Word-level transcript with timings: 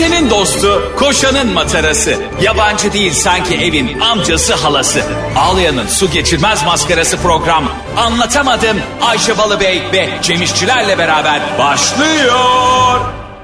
Ayşe'nin 0.00 0.30
dostu, 0.30 0.92
koşanın 0.98 1.52
matarası. 1.52 2.14
Yabancı 2.42 2.92
değil 2.92 3.12
sanki 3.12 3.54
evin 3.54 4.00
amcası 4.00 4.54
halası. 4.54 5.00
Ağlayan'ın 5.36 5.86
su 5.86 6.10
geçirmez 6.10 6.64
maskarası 6.64 7.16
program. 7.16 7.64
Anlatamadım 7.96 8.76
Ayşe 9.00 9.38
Balıbey 9.38 9.82
ve 9.92 10.08
Cemişçilerle 10.22 10.98
beraber 10.98 11.40
başlıyor. 11.58 13.00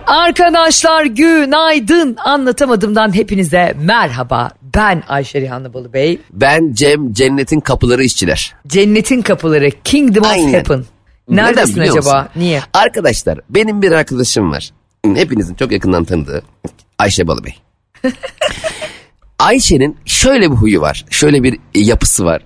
Arkadaşlar 0.06 1.04
günaydın. 1.04 2.16
Anlatamadımdan 2.24 3.14
hepinize 3.14 3.74
merhaba. 3.76 4.50
Ben 4.76 5.02
Ayşe 5.08 5.40
Rihanna 5.40 5.74
Balıbey. 5.74 6.20
Ben 6.32 6.72
Cem 6.72 7.12
Cennetin 7.12 7.60
Kapıları 7.60 8.04
işçiler. 8.04 8.54
Cennetin 8.66 9.22
kapıları 9.22 9.70
Kingdom 9.84 10.24
of 10.24 10.30
Aynen. 10.30 10.52
Heaven. 10.52 10.84
Neredesin 11.28 11.80
Neden 11.80 11.90
acaba? 11.90 12.18
musun? 12.18 12.30
Niye? 12.36 12.62
Arkadaşlar 12.72 13.38
benim 13.50 13.82
bir 13.82 13.92
arkadaşım 13.92 14.52
var. 14.52 14.70
Hepinizin 15.14 15.54
çok 15.54 15.72
yakından 15.72 16.04
tanıdığı 16.04 16.42
Ayşe 16.98 17.26
Balıbey. 17.26 17.54
Ayşe'nin 19.38 19.96
şöyle 20.04 20.50
bir 20.50 20.56
huyu 20.56 20.80
var. 20.80 21.04
Şöyle 21.10 21.42
bir 21.42 21.58
yapısı 21.74 22.24
var. 22.24 22.42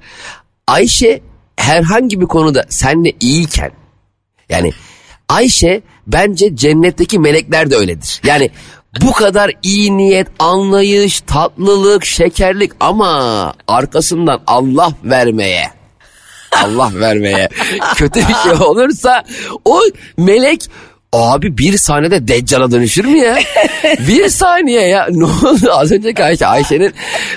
Ayşe 0.67 1.23
herhangi 1.57 2.21
bir 2.21 2.27
konuda 2.27 2.67
senle 2.69 3.13
iyiyken 3.21 3.71
yani 4.49 4.73
Ayşe 5.29 5.83
bence 6.07 6.57
cennetteki 6.57 7.19
melekler 7.19 7.71
de 7.71 7.77
öyledir. 7.77 8.21
Yani 8.25 8.51
bu 9.03 9.13
kadar 9.13 9.53
iyi 9.63 9.97
niyet, 9.97 10.27
anlayış, 10.39 11.21
tatlılık, 11.21 12.05
şekerlik 12.05 12.73
ama 12.81 13.55
arkasından 13.69 14.41
Allah 14.47 14.93
vermeye. 15.05 15.71
Allah 16.65 16.91
vermeye. 16.95 17.49
Kötü 17.97 18.21
bir 18.21 18.35
şey 18.35 18.53
olursa 18.53 19.25
o 19.65 19.81
melek 20.17 20.71
Abi 21.13 21.59
bir 21.59 21.77
saniyede 21.77 22.29
Deccal'a 22.29 22.71
dönüşür 22.71 23.05
mü 23.05 23.19
ya? 23.19 23.39
bir 24.09 24.29
saniye 24.29 24.89
ya. 24.89 25.07
Ne 25.11 25.25
oldu? 25.25 25.71
Az 25.73 25.93
önceki 25.93 26.25
Ayşe. 26.25 26.47
Ayşe'nin 26.47 26.95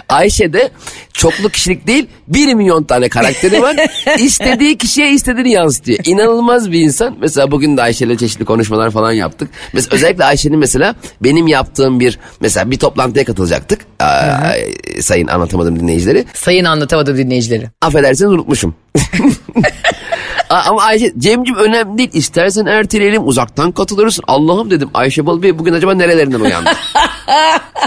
Ayşe'de 0.09 0.71
çoklu 1.13 1.49
kişilik 1.49 1.87
değil 1.87 2.07
bir 2.27 2.53
milyon 2.53 2.83
tane 2.83 3.09
karakteri 3.09 3.61
var. 3.61 3.75
İstediği 4.19 4.77
kişiye 4.77 5.11
istediğini 5.11 5.51
yansıtıyor. 5.51 5.99
İnanılmaz 6.05 6.71
bir 6.71 6.79
insan. 6.81 7.17
Mesela 7.19 7.51
bugün 7.51 7.77
de 7.77 7.81
Ayşe'yle 7.81 8.17
çeşitli 8.17 8.45
konuşmalar 8.45 8.91
falan 8.91 9.11
yaptık. 9.11 9.49
Mesela 9.73 9.95
özellikle 9.95 10.25
Ayşe'nin 10.25 10.59
mesela 10.59 10.95
benim 11.21 11.47
yaptığım 11.47 11.99
bir 11.99 12.19
mesela 12.39 12.71
bir 12.71 12.77
toplantıya 12.79 13.25
katılacaktık. 13.25 13.81
Aa, 13.99 14.53
sayın 15.01 15.27
anlatamadım 15.27 15.79
dinleyicileri. 15.79 16.25
Sayın 16.33 16.65
anlatamadım 16.65 17.17
dinleyicileri. 17.17 17.69
Affedersiniz 17.81 18.31
unutmuşum. 18.31 18.75
Ama 20.49 20.81
Ayşe 20.81 21.13
Cemcim 21.17 21.55
önemli 21.55 21.97
değil. 21.97 22.09
İstersen 22.13 22.65
erteleyelim 22.65 23.27
uzaktan 23.27 23.71
katılırız. 23.71 24.19
Allah'ım 24.27 24.71
dedim 24.71 24.89
Ayşe 24.93 25.25
Balıbey 25.25 25.59
bugün 25.59 25.73
acaba 25.73 25.93
nerelerinden 25.93 26.39
uyandı? 26.39 26.69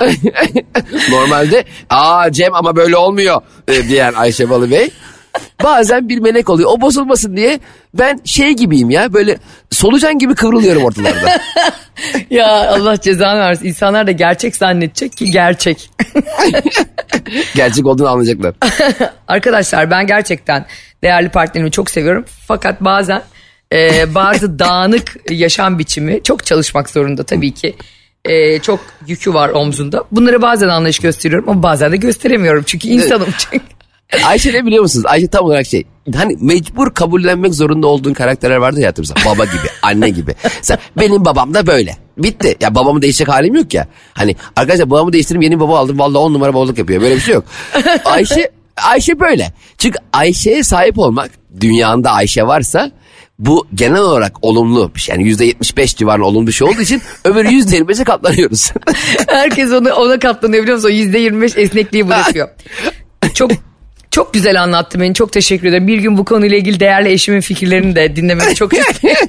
Normalde 1.11 1.65
aa 1.91 2.33
Cem 2.33 2.55
ama 2.55 2.77
böyle 2.77 2.97
olmuyor 2.97 3.41
e, 3.69 3.89
diyen 3.89 4.13
Ayşe 4.13 4.51
Balıbey. 4.51 4.91
Bazen 5.65 6.09
bir 6.09 6.19
melek 6.19 6.51
oluyor. 6.51 6.71
O 6.73 6.81
bozulmasın 6.81 7.37
diye 7.37 7.61
ben 7.95 8.21
şey 8.25 8.53
gibiyim 8.53 8.91
ya 8.91 9.13
böyle 9.13 9.39
solucan 9.71 10.19
gibi 10.19 10.35
kıvrılıyorum 10.35 10.85
ortalarda. 10.85 11.41
ya 12.31 12.71
Allah 12.71 13.01
cezanı 13.01 13.39
versin. 13.39 13.67
İnsanlar 13.69 14.07
da 14.07 14.11
gerçek 14.11 14.57
zannedecek 14.57 15.17
ki 15.17 15.31
gerçek. 15.31 15.91
Gerçek 17.55 17.87
olduğunu 17.87 18.09
anlayacaklar. 18.09 18.55
Arkadaşlar 19.29 19.91
ben 19.91 20.07
gerçekten 20.07 20.67
değerli 21.03 21.29
partnerimi 21.29 21.71
çok 21.71 21.91
seviyorum. 21.91 22.25
Fakat 22.47 22.81
bazen 22.81 23.23
e, 23.73 24.15
bazı 24.15 24.59
dağınık 24.59 25.17
yaşam 25.31 25.79
biçimi 25.79 26.23
çok 26.23 26.47
çalışmak 26.47 26.91
zorunda 26.91 27.25
tabii 27.25 27.55
ki. 27.55 27.77
E, 28.25 28.59
çok 28.59 28.81
yükü 29.07 29.35
var 29.35 29.49
omzunda. 29.49 30.05
Bunları 30.13 30.43
bazen 30.43 30.69
anlayış 30.69 30.99
gösteriyorum 30.99 31.49
ama 31.49 31.63
bazen 31.63 31.93
de 31.93 31.97
gösteremiyorum. 31.97 32.63
Çünkü 32.67 32.89
insanım 32.89 33.29
çünkü. 33.39 33.65
Ayşe 34.25 34.53
ne 34.53 34.67
biliyor 34.67 34.83
musunuz? 34.83 35.07
Ayşe 35.09 35.29
tam 35.29 35.45
olarak 35.45 35.67
şey 35.67 35.85
hani 36.15 36.37
mecbur 36.41 36.95
kabullenmek 36.95 37.55
zorunda 37.55 37.87
olduğun 37.87 38.13
karakterler 38.13 38.57
vardır 38.57 38.79
ya 38.79 38.83
hayatımızda. 38.83 39.15
Baba 39.27 39.45
gibi, 39.45 39.67
anne 39.83 40.11
gibi. 40.11 40.35
Sen, 40.63 40.79
benim 40.99 41.25
babam 41.25 41.55
da 41.55 41.67
böyle. 41.67 41.97
Bitti. 42.19 42.57
Ya 42.61 42.75
babamı 42.75 43.03
değişecek 43.03 43.29
halim 43.29 43.55
yok 43.55 43.75
ya. 43.75 43.87
Hani 44.13 44.37
arkadaşlar 44.57 44.91
babamı 44.91 45.13
değiştirdim 45.13 45.43
yeni 45.43 45.61
baba 45.61 45.79
aldım. 45.79 45.99
Vallahi 45.99 46.19
on 46.19 46.35
numara 46.35 46.55
babalık 46.55 46.79
yapıyor. 46.79 47.03
Böyle 47.03 47.17
bir 47.17 47.21
şey 47.21 47.35
yok. 47.35 47.45
Ayşe 48.05 48.51
Ayşe 48.83 49.21
böyle. 49.21 49.53
Çünkü 49.79 49.99
Ayşe'ye 50.13 50.63
sahip 50.63 50.99
olmak 50.99 51.31
dünyanda 51.61 52.11
Ayşe 52.11 52.47
varsa 52.47 52.91
bu 53.39 53.67
genel 53.75 54.01
olarak 54.01 54.45
olumlu 54.45 54.95
bir 54.95 55.01
şey. 55.01 55.15
Yani 55.15 55.29
yüzde 55.29 55.45
yetmiş 55.45 55.77
beş 55.77 55.97
civarında 55.97 56.27
olumlu 56.27 56.47
bir 56.47 56.53
şey 56.53 56.69
olduğu 56.69 56.81
için 56.81 57.03
öbür 57.25 57.45
yüzde 57.45 57.77
yirmi 57.77 57.89
beşe 57.89 58.05
katlanıyoruz. 58.05 58.73
Herkes 59.29 59.73
ona, 59.73 59.95
ona 59.95 60.19
katlanıyor 60.19 60.63
biliyor 60.63 60.77
musun? 60.77 60.89
O 60.89 60.93
yüzde 60.93 61.19
yirmi 61.19 61.43
beş 61.43 61.57
esnekliği 61.57 62.09
bırakıyor. 62.09 62.49
çok 63.35 63.51
çok 64.11 64.35
güzel 64.35 64.63
anlattı 64.63 65.01
beni. 65.01 65.15
Çok 65.15 65.33
teşekkür 65.33 65.69
ederim. 65.69 65.87
Bir 65.87 65.99
gün 65.99 66.19
bu 66.19 66.25
konuyla 66.25 66.57
ilgili 66.57 66.81
değerli 66.81 67.09
eşimin 67.13 67.41
fikirlerini 67.41 67.97
de 67.97 68.17
dinlemeyi 68.17 68.55
çok 68.55 68.73
istiyorum. 68.79 69.29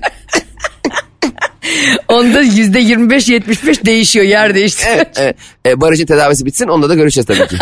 Onda 2.07 2.41
yüzde 2.41 2.79
yirmi 2.79 3.09
beş 3.09 3.29
yetmiş 3.29 3.65
beş 3.65 3.85
değişiyor. 3.85 4.25
Yer 4.25 4.55
değiştiriyor. 4.55 5.05
e, 5.17 5.33
e, 5.65 5.81
Barış'ın 5.81 6.05
tedavisi 6.05 6.45
bitsin 6.45 6.67
onunla 6.67 6.89
da 6.89 6.95
görüşeceğiz 6.95 7.25
tabii 7.25 7.47
ki. 7.47 7.57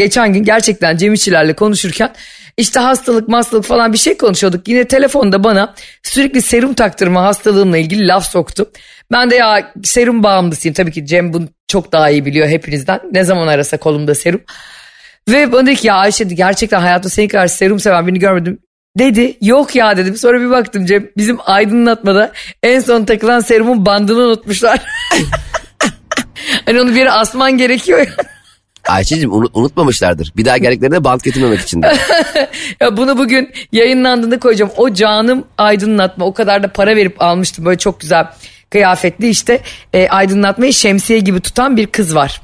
Geçen 0.00 0.32
gün 0.32 0.44
gerçekten 0.44 0.96
Cem 0.96 1.12
İşçilerle 1.14 1.52
konuşurken 1.52 2.10
işte 2.56 2.80
hastalık 2.80 3.32
hastalık 3.32 3.64
falan 3.64 3.92
bir 3.92 3.98
şey 3.98 4.16
konuşuyorduk. 4.16 4.68
Yine 4.68 4.84
telefonda 4.84 5.44
bana 5.44 5.74
sürekli 6.02 6.42
serum 6.42 6.74
taktırma 6.74 7.22
hastalığımla 7.22 7.78
ilgili 7.78 8.08
laf 8.08 8.30
soktu. 8.30 8.70
Ben 9.12 9.30
de 9.30 9.36
ya 9.36 9.72
serum 9.84 10.22
bağımlısıyım. 10.22 10.74
Tabii 10.74 10.92
ki 10.92 11.06
Cem 11.06 11.32
bunu 11.32 11.48
çok 11.68 11.92
daha 11.92 12.10
iyi 12.10 12.24
biliyor 12.24 12.48
hepinizden. 12.48 13.00
Ne 13.12 13.24
zaman 13.24 13.46
arasa 13.46 13.76
kolumda 13.76 14.14
serum. 14.14 14.40
Ve 15.28 15.52
bana 15.52 15.66
dedi 15.66 15.76
ki 15.76 15.86
ya 15.86 15.94
Ayşe 15.94 16.24
gerçekten 16.24 16.80
hayatta 16.80 17.08
senin 17.08 17.28
kadar 17.28 17.46
serum 17.46 17.80
seven 17.80 18.06
birini 18.06 18.18
görmedim. 18.18 18.58
Dedi 18.98 19.36
yok 19.40 19.74
ya 19.74 19.96
dedim 19.96 20.16
sonra 20.16 20.40
bir 20.40 20.50
baktım 20.50 20.86
Cem 20.86 21.10
bizim 21.16 21.38
aydınlatmada 21.46 22.32
en 22.62 22.80
son 22.80 23.04
takılan 23.04 23.40
serumun 23.40 23.86
bandını 23.86 24.20
unutmuşlar. 24.22 24.80
hani 26.66 26.80
onu 26.80 26.94
bir 26.94 27.20
asman 27.20 27.58
gerekiyor 27.58 27.98
ya. 27.98 28.39
Ayşe'cim 28.88 29.30
unut- 29.32 29.50
unutmamışlardır. 29.54 30.32
Bir 30.36 30.44
daha 30.44 30.58
geldiklerinde 30.58 31.04
bant 31.04 31.22
getirmemek 31.24 31.60
için 31.60 31.82
de. 31.82 31.96
Ya 32.80 32.96
bunu 32.96 33.18
bugün 33.18 33.52
yayınlandığında 33.72 34.38
koyacağım. 34.38 34.70
O 34.76 34.94
canım 34.94 35.44
aydınlatma 35.58 36.24
o 36.24 36.34
kadar 36.34 36.62
da 36.62 36.68
para 36.72 36.96
verip 36.96 37.22
almıştım. 37.22 37.64
Böyle 37.64 37.78
çok 37.78 38.00
güzel 38.00 38.26
kıyafetli 38.70 39.28
işte 39.28 39.60
e, 39.92 40.08
aydınlatmayı 40.08 40.72
şemsiye 40.72 41.18
gibi 41.18 41.40
tutan 41.40 41.76
bir 41.76 41.86
kız 41.86 42.14
var. 42.14 42.40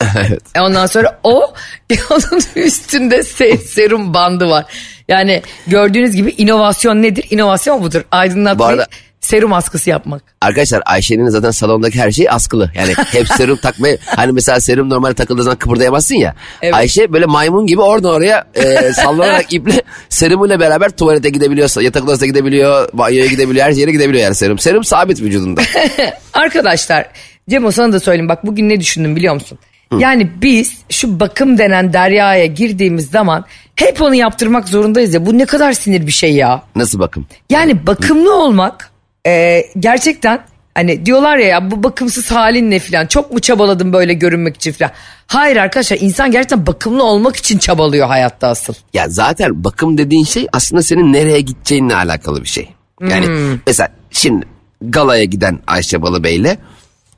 evet. 0.16 0.42
E 0.54 0.60
Ondan 0.60 0.86
sonra 0.86 1.20
o 1.22 1.54
onun 2.10 2.40
üstünde 2.56 3.16
se- 3.18 3.58
serum 3.58 4.14
bandı 4.14 4.48
var. 4.48 4.64
Yani 5.08 5.42
gördüğünüz 5.66 6.14
gibi 6.16 6.30
inovasyon 6.30 7.02
nedir? 7.02 7.24
İnovasyon 7.30 7.82
budur. 7.82 8.00
Bu 8.12 8.16
Aydınlatmayı 8.16 8.70
arada- 8.72 8.86
serum 9.20 9.52
askısı 9.52 9.90
yapmak. 9.90 10.22
Arkadaşlar 10.40 10.82
Ayşe'nin 10.86 11.28
zaten 11.28 11.50
salondaki 11.50 12.00
her 12.00 12.10
şey 12.10 12.26
askılı. 12.30 12.70
Yani 12.74 12.94
hep 13.06 13.28
serum 13.28 13.56
takmayı 13.56 13.98
hani 14.06 14.32
mesela 14.32 14.60
serum 14.60 14.90
normal 14.90 15.12
takıldığı 15.12 15.42
zaman 15.42 15.58
kıpırdayamazsın 15.58 16.14
ya. 16.14 16.34
Evet. 16.62 16.74
Ayşe 16.74 17.12
böyle 17.12 17.26
maymun 17.26 17.66
gibi 17.66 17.80
oradan 17.80 18.14
oraya 18.14 18.44
e, 18.54 18.92
sallanarak 18.92 19.52
iple 19.52 19.82
serumuyla 20.08 20.60
beraber 20.60 20.90
tuvalete 20.90 21.30
gidebiliyor, 21.30 21.80
yatak 21.80 22.04
odasına 22.04 22.26
gidebiliyor, 22.26 22.88
banyoya 22.92 23.26
gidebiliyor, 23.26 23.66
her 23.66 23.72
yere 23.72 23.92
gidebiliyor 23.92 24.24
yani 24.24 24.34
serum. 24.34 24.58
Serum 24.58 24.84
sabit 24.84 25.20
vücudunda. 25.20 25.60
Arkadaşlar 26.32 27.06
Cemo 27.50 27.70
sana 27.70 27.92
da 27.92 28.00
söyleyeyim 28.00 28.28
bak 28.28 28.46
bugün 28.46 28.68
ne 28.68 28.80
düşündüm 28.80 29.16
biliyor 29.16 29.34
musun? 29.34 29.58
Yani 29.98 30.30
biz 30.42 30.78
şu 30.90 31.20
bakım 31.20 31.58
denen 31.58 31.92
deryaya 31.92 32.46
girdiğimiz 32.46 33.10
zaman 33.10 33.44
hep 33.76 34.02
onu 34.02 34.14
yaptırmak 34.14 34.68
zorundayız 34.68 35.14
ya. 35.14 35.26
Bu 35.26 35.38
ne 35.38 35.46
kadar 35.46 35.72
sinir 35.72 36.06
bir 36.06 36.12
şey 36.12 36.34
ya. 36.34 36.62
Nasıl 36.76 36.98
bakım? 36.98 37.26
Yani 37.50 37.86
bakımlı 37.86 38.34
olmak 38.34 38.89
e, 39.26 39.64
gerçekten 39.78 40.40
hani 40.74 41.06
diyorlar 41.06 41.36
ya, 41.36 41.48
ya 41.48 41.70
bu 41.70 41.82
bakımsız 41.82 42.30
halin 42.30 42.70
ne 42.70 42.78
filan 42.78 43.06
çok 43.06 43.32
mu 43.32 43.40
çabaladım 43.40 43.92
böyle 43.92 44.14
görünmek 44.14 44.56
için 44.56 44.72
filan. 44.72 44.90
Hayır 45.26 45.56
arkadaşlar 45.56 45.98
insan 46.00 46.30
gerçekten 46.30 46.66
bakımlı 46.66 47.04
olmak 47.04 47.36
için 47.36 47.58
çabalıyor 47.58 48.06
hayatta 48.06 48.48
asıl. 48.48 48.74
Ya 48.94 49.04
zaten 49.08 49.64
bakım 49.64 49.98
dediğin 49.98 50.24
şey 50.24 50.46
aslında 50.52 50.82
senin 50.82 51.12
nereye 51.12 51.40
gideceğinle 51.40 51.94
alakalı 51.94 52.42
bir 52.42 52.48
şey. 52.48 52.68
Yani 53.10 53.58
mesela 53.66 53.88
şimdi 54.10 54.46
galaya 54.82 55.24
giden 55.24 55.58
Ayşe 55.66 56.02
Balıbey'le 56.02 56.56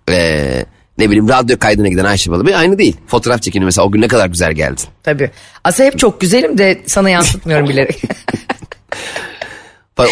eee 0.08 0.64
ne 0.98 1.06
bileyim 1.06 1.28
radyo 1.28 1.58
kaydına 1.58 1.88
giden 1.88 2.04
Ayşe 2.04 2.30
Balıbey 2.30 2.56
aynı 2.56 2.78
değil. 2.78 2.96
Fotoğraf 3.06 3.42
çekini 3.42 3.64
mesela 3.64 3.86
o 3.86 3.90
gün 3.90 4.00
ne 4.00 4.08
kadar 4.08 4.26
güzel 4.26 4.52
geldin. 4.52 4.84
Tabii. 5.02 5.30
Aslında 5.64 5.86
hep 5.86 5.98
çok 5.98 6.20
güzelim 6.20 6.58
de 6.58 6.80
sana 6.86 7.10
yansıtmıyorum 7.10 7.68
bilerek. 7.68 8.02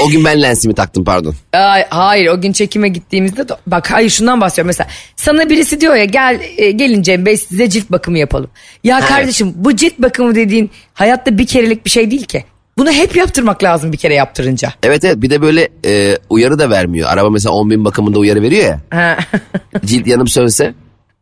O 0.05 0.09
gün 0.09 0.25
ben 0.25 0.43
lensimi 0.43 0.75
taktım 0.75 1.05
pardon. 1.05 1.35
Ay, 1.53 1.87
hayır 1.91 2.29
o 2.29 2.41
gün 2.41 2.53
çekime 2.53 2.89
gittiğimizde 2.89 3.49
de, 3.49 3.53
bak 3.67 3.91
hayır 3.91 4.11
şundan 4.11 4.41
bahsediyorum 4.41 4.67
mesela 4.67 4.89
sana 5.17 5.51
birisi 5.51 5.81
diyor 5.81 5.95
ya 5.95 6.05
gel 6.05 6.41
e, 6.57 6.71
gelin 6.71 7.03
Cem 7.03 7.27
Bey 7.27 7.37
size 7.37 7.71
cilt 7.71 7.91
bakımı 7.91 8.19
yapalım. 8.19 8.51
Ya 8.85 9.01
kardeşim 9.01 9.53
bu 9.57 9.77
cilt 9.77 9.99
bakımı 9.99 10.35
dediğin 10.35 10.71
hayatta 10.95 11.39
bir 11.39 11.47
kerelik 11.47 11.85
bir 11.85 11.91
şey 11.91 12.11
değil 12.11 12.25
ki. 12.25 12.45
Bunu 12.79 12.93
hep 12.93 13.17
yaptırmak 13.17 13.63
lazım 13.63 13.93
bir 13.93 13.97
kere 13.97 14.15
yaptırınca. 14.15 14.73
Evet 14.83 15.05
evet 15.05 15.17
bir 15.23 15.31
de 15.31 15.43
böyle 15.43 15.69
e, 15.85 16.19
uyarı 16.31 16.59
da 16.59 16.71
vermiyor. 16.71 17.09
Araba 17.09 17.31
mesela 17.31 17.53
10 17.53 17.71
bin 17.71 17.85
bakımında 17.85 18.19
uyarı 18.19 18.43
veriyor 18.43 18.65
ya. 18.65 18.81
Ha. 18.91 19.19
Cilt 19.85 20.07
yanım 20.07 20.29
sönse. 20.29 20.75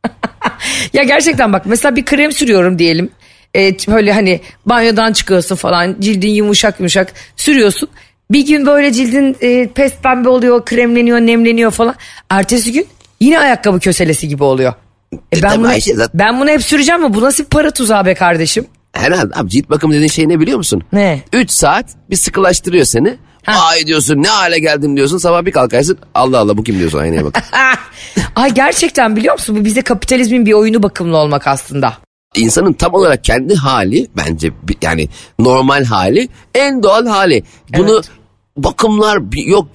ya 0.93 1.03
gerçekten 1.03 1.53
bak 1.53 1.63
mesela 1.67 1.97
bir 1.97 2.05
krem 2.05 2.33
sürüyorum 2.33 2.79
diyelim. 2.79 3.11
E, 3.57 3.73
böyle 3.89 4.13
hani 4.13 4.41
banyodan 4.67 5.13
çıkıyorsun 5.13 5.57
falan 5.57 5.97
cildin 6.01 6.31
yumuşak 6.31 6.81
yumuşak 6.81 7.13
sürüyorsun. 7.37 7.89
Bir 8.31 8.47
gün 8.47 8.67
böyle 8.67 8.93
cildin 8.93 9.37
e, 9.41 9.69
pes 9.69 9.93
pembe 10.03 10.29
oluyor, 10.29 10.65
kremleniyor, 10.65 11.19
nemleniyor 11.19 11.71
falan. 11.71 11.95
Ertesi 12.31 12.73
gün 12.73 12.87
yine 13.21 13.39
ayakkabı 13.39 13.81
köselesi 13.81 14.29
gibi 14.29 14.45
oluyor. 14.45 14.73
E, 15.13 15.17
E, 15.39 15.43
ben, 15.43 15.49
tabii 15.51 15.59
bunu, 15.59 15.69
Ayşe 15.69 15.95
zaten- 15.95 16.19
ben 16.21 16.41
bunu 16.41 16.51
hep 16.51 16.63
süreceğim 16.63 17.03
mi? 17.03 17.15
Bu 17.15 17.21
nasıl 17.21 17.45
bir 17.45 17.49
para 17.49 17.71
tuzağı 17.71 18.07
be 18.07 18.15
kardeşim? 18.15 18.67
Herhalde 18.93 19.35
abi 19.35 19.51
cilt 19.51 19.71
bakımı 19.71 19.93
dediğin 19.95 20.09
şey 20.09 20.29
ne 20.29 20.41
biliyor 20.41 20.59
musun? 20.59 20.83
Ne? 20.93 21.23
3 21.33 21.51
saat 21.51 21.87
bir 22.11 22.17
sıkılaştırıyor 22.17 22.85
seni. 22.85 23.17
Ha. 23.45 23.67
Ay 23.71 23.87
diyorsun 23.87 24.23
ne 24.23 24.29
hale 24.29 24.59
geldim 24.59 24.97
diyorsun 24.97 25.19
sabah 25.19 25.45
bir 25.45 25.53
kalkarsın 25.53 25.99
Allah 26.15 26.39
Allah 26.39 26.59
bu 26.59 26.65
kim 26.65 26.79
diyorsun 26.79 26.99
aynaya 26.99 27.25
bak. 27.25 27.43
Ay 28.37 28.55
gerçekten 28.55 29.17
biliyor 29.17 29.35
musun? 29.35 29.57
Bu 29.61 29.65
bize 29.65 29.83
kapitalizmin 29.83 30.47
bir 30.47 30.53
oyunu 30.53 30.83
bakımlı 30.83 31.17
olmak 31.17 31.47
aslında. 31.47 31.95
İnsanın 32.37 32.73
tam 32.73 32.95
olarak 32.95 33.25
kendi 33.25 33.55
hali 33.55 34.07
bence 34.17 34.51
bi- 34.69 34.77
yani 34.83 35.09
normal 35.39 35.85
hali 35.85 36.29
en 36.55 36.83
doğal 36.83 37.07
hali. 37.07 37.43
Bunu 37.77 37.95
Evet. 37.95 38.11
Bakımlar 38.65 39.19
yok 39.47 39.69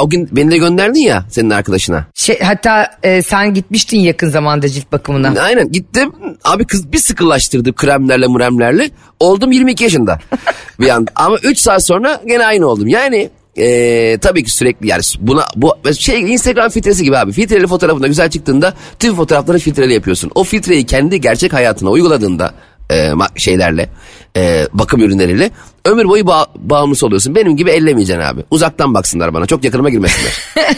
o 0.00 0.10
gün 0.10 0.28
beni 0.32 0.50
de 0.50 0.58
gönderdin 0.58 1.00
ya 1.00 1.24
senin 1.30 1.50
arkadaşına. 1.50 2.06
Şey, 2.14 2.40
hatta 2.40 2.90
e, 3.02 3.22
sen 3.22 3.54
gitmiştin 3.54 3.98
yakın 3.98 4.28
zamanda 4.30 4.68
cilt 4.68 4.92
bakımına. 4.92 5.40
Aynen 5.40 5.72
gittim. 5.72 6.12
Abi 6.44 6.66
kız 6.66 6.92
bir 6.92 6.98
sıkılaştırdı 6.98 7.74
kremlerle 7.74 8.26
mremlerle 8.28 8.90
oldum 9.20 9.52
22 9.52 9.84
yaşında 9.84 10.18
bir 10.80 10.88
an. 10.88 11.06
Ama 11.14 11.36
3 11.42 11.58
saat 11.58 11.86
sonra 11.86 12.20
gene 12.26 12.46
aynı 12.46 12.66
oldum. 12.66 12.88
Yani 12.88 13.30
eee, 13.56 14.18
tabii 14.18 14.44
ki 14.44 14.50
sürekli 14.50 14.88
yani 14.88 15.02
buna 15.20 15.44
bu 15.56 15.74
şey 15.98 16.20
Instagram 16.20 16.70
filtresi 16.70 17.04
gibi 17.04 17.18
abi. 17.18 17.32
Filtreli 17.32 17.66
fotoğrafında 17.66 18.06
güzel 18.06 18.30
çıktığında 18.30 18.74
tüm 18.98 19.14
fotoğrafları 19.14 19.58
filtreli 19.58 19.94
yapıyorsun. 19.94 20.30
O 20.34 20.44
filtreyi 20.44 20.86
kendi 20.86 21.20
gerçek 21.20 21.52
hayatına 21.52 21.90
uyguladığında 21.90 22.54
ma- 22.94 23.38
şeylerle 23.40 23.88
eee, 24.36 24.68
bakım 24.72 25.00
ürünleriyle 25.02 25.50
ömür 25.84 26.04
boyu 26.04 26.26
bağ- 26.26 26.46
bağımlısı 26.56 27.06
oluyorsun 27.06 27.34
benim 27.34 27.56
gibi 27.56 27.70
ellemeyeceksin 27.70 28.22
abi 28.22 28.40
uzaktan 28.50 28.94
baksınlar 28.94 29.34
bana 29.34 29.46
çok 29.46 29.64
yakınıma 29.64 29.90
girmesinler. 29.90 30.32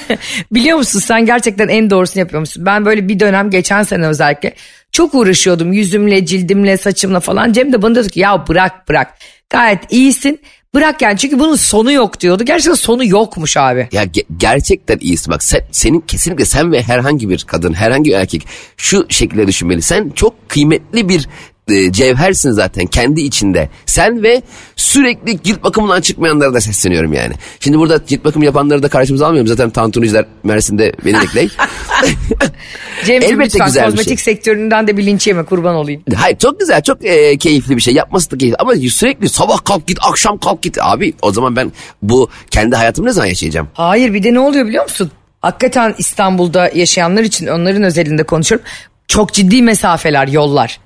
Biliyor 0.53 0.79
musun 0.79 1.01
sen 1.01 1.27
gerçekten 1.27 1.69
en 1.69 1.91
doğrusunu 1.91 2.21
yapıyormuşsun. 2.21 2.67
Ben 2.67 2.85
böyle 2.85 3.09
bir 3.09 3.21
dönem 3.21 3.51
geçen 3.51 3.83
sene 3.83 4.07
özellikle 4.07 4.55
çok 4.93 5.15
uğraşıyordum 5.15 5.73
yüzümle, 5.73 6.27
cildimle, 6.27 6.77
saçımla 6.77 7.21
falan. 7.21 7.53
Cem 7.53 7.73
de 7.73 7.83
bana 7.83 7.95
diyordu 7.95 8.09
ki 8.11 8.21
ya 8.21 8.45
bırak 8.49 8.89
bırak 8.89 9.15
gayet 9.51 9.93
iyisin. 9.93 10.41
Bırak 10.75 11.03
yani 11.03 11.19
çünkü 11.19 11.39
bunun 11.39 11.57
sonu 11.57 11.93
yok 11.93 12.21
diyordu. 12.21 12.45
Gerçekten 12.45 12.75
sonu 12.75 13.05
yokmuş 13.05 13.57
abi. 13.57 13.89
Ya 13.93 14.05
ge- 14.05 14.25
gerçekten 14.37 14.99
iyisin 15.01 15.33
bak 15.33 15.43
sen, 15.43 15.61
senin 15.73 16.01
kesinlikle 16.01 16.45
sen 16.45 16.73
ve 16.73 16.83
herhangi 16.83 17.29
bir 17.29 17.45
kadın 17.47 17.73
herhangi 17.75 18.11
bir 18.11 18.15
erkek 18.17 18.47
şu 18.77 19.07
şekilde 19.09 19.47
düşünmeli. 19.47 19.83
Sen 19.83 20.11
çok 20.11 20.49
kıymetli 20.49 21.09
bir 21.09 21.29
e, 21.69 21.93
cevhersin 21.93 22.51
zaten 22.51 22.87
kendi 22.87 23.21
içinde. 23.21 23.69
Sen 23.87 24.23
ve 24.23 24.43
sürekli 24.77 25.43
cilt 25.43 25.63
bakımından 25.63 26.01
çıkmayanlara 26.01 26.55
da 26.55 26.61
sesleniyorum 26.61 27.13
yani. 27.13 27.35
Şimdi 27.61 27.79
burada 27.79 28.07
cilt 28.07 28.25
bakım 28.25 28.43
yapanları 28.43 28.83
da 28.83 28.89
karşımıza 28.89 29.27
almıyorum. 29.27 29.49
Zaten 29.49 29.71
tantuniciler 29.71 30.25
Mersin'de 30.45 30.93
beni 31.05 31.21
bekleyin. 31.21 31.51
Cemciğim 33.07 33.41
Elbette 33.41 33.45
lütfen 33.45 33.67
güzel 33.67 33.87
bir 33.87 33.91
kozmetik 33.91 34.19
şey. 34.19 34.35
sektöründen 34.35 34.87
de 34.87 34.97
bir 34.97 35.07
linç 35.07 35.27
yeme 35.27 35.45
kurban 35.45 35.75
olayım. 35.75 36.03
Hayır 36.17 36.39
çok 36.39 36.61
güzel 36.61 36.83
çok 36.83 37.05
e, 37.05 37.39
keyifli 37.39 37.77
bir 37.77 37.83
şey 37.83 37.95
yapması 37.95 38.31
da 38.31 38.39
keyifli 38.39 38.57
ama 38.59 38.75
sürekli 38.75 39.29
sabah 39.29 39.65
kalk 39.65 39.87
git 39.87 39.99
akşam 40.03 40.39
kalk 40.39 40.63
git 40.63 40.79
abi 40.81 41.15
o 41.23 41.33
zaman 41.33 41.57
ben 41.57 41.73
bu 42.03 42.31
kendi 42.51 42.77
hayatımı 42.77 43.09
ne 43.09 43.13
zaman 43.13 43.29
yaşayacağım? 43.29 43.69
Hayır 43.73 44.15
bir 44.15 44.23
de 44.23 44.35
ne 44.35 44.41
oluyor 44.41 44.67
biliyor 44.67 44.85
musun? 44.85 45.11
Hakikaten 45.41 45.95
İstanbul'da 45.99 46.71
yaşayanlar 46.75 47.23
için 47.23 47.47
onların 47.47 47.83
özelinde 47.83 48.23
konuşuyorum. 48.23 48.67
Çok 49.09 49.33
ciddi 49.33 49.63
mesafeler, 49.63 50.29
yollar. 50.29 50.81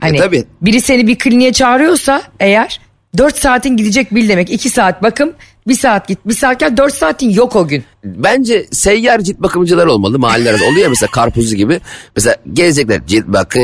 Hani 0.00 0.16
E, 0.16 0.20
tabii. 0.20 0.44
biri 0.62 0.80
seni 0.80 1.06
bir 1.06 1.18
kliniğe 1.18 1.52
çağırıyorsa 1.52 2.22
eğer 2.40 2.80
4 3.18 3.36
saatin 3.36 3.76
gidecek 3.76 4.14
bil 4.14 4.28
demek. 4.28 4.50
2 4.50 4.70
saat 4.70 5.02
bakım, 5.02 5.32
1 5.68 5.74
saat 5.74 6.08
git. 6.08 6.18
1 6.26 6.34
saat 6.34 6.60
gel 6.60 6.76
4 6.76 6.94
saatin 6.94 7.30
yok 7.30 7.56
o 7.56 7.68
gün. 7.68 7.84
Bence 8.04 8.66
seyyar 8.70 9.20
cilt 9.20 9.38
bakımcılar 9.40 9.86
olmalı 9.86 10.18
mahalleler 10.18 10.50
arası. 10.50 10.64
Oluyor 10.68 10.82
ya 10.82 10.88
mesela 10.88 11.10
karpuzcu 11.10 11.56
gibi. 11.56 11.80
Mesela 12.16 12.36
gezecekler 12.52 13.06
cilt 13.06 13.26
bakım 13.26 13.62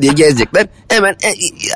diye 0.00 0.12
gezecekler. 0.12 0.66
Hemen 0.88 1.16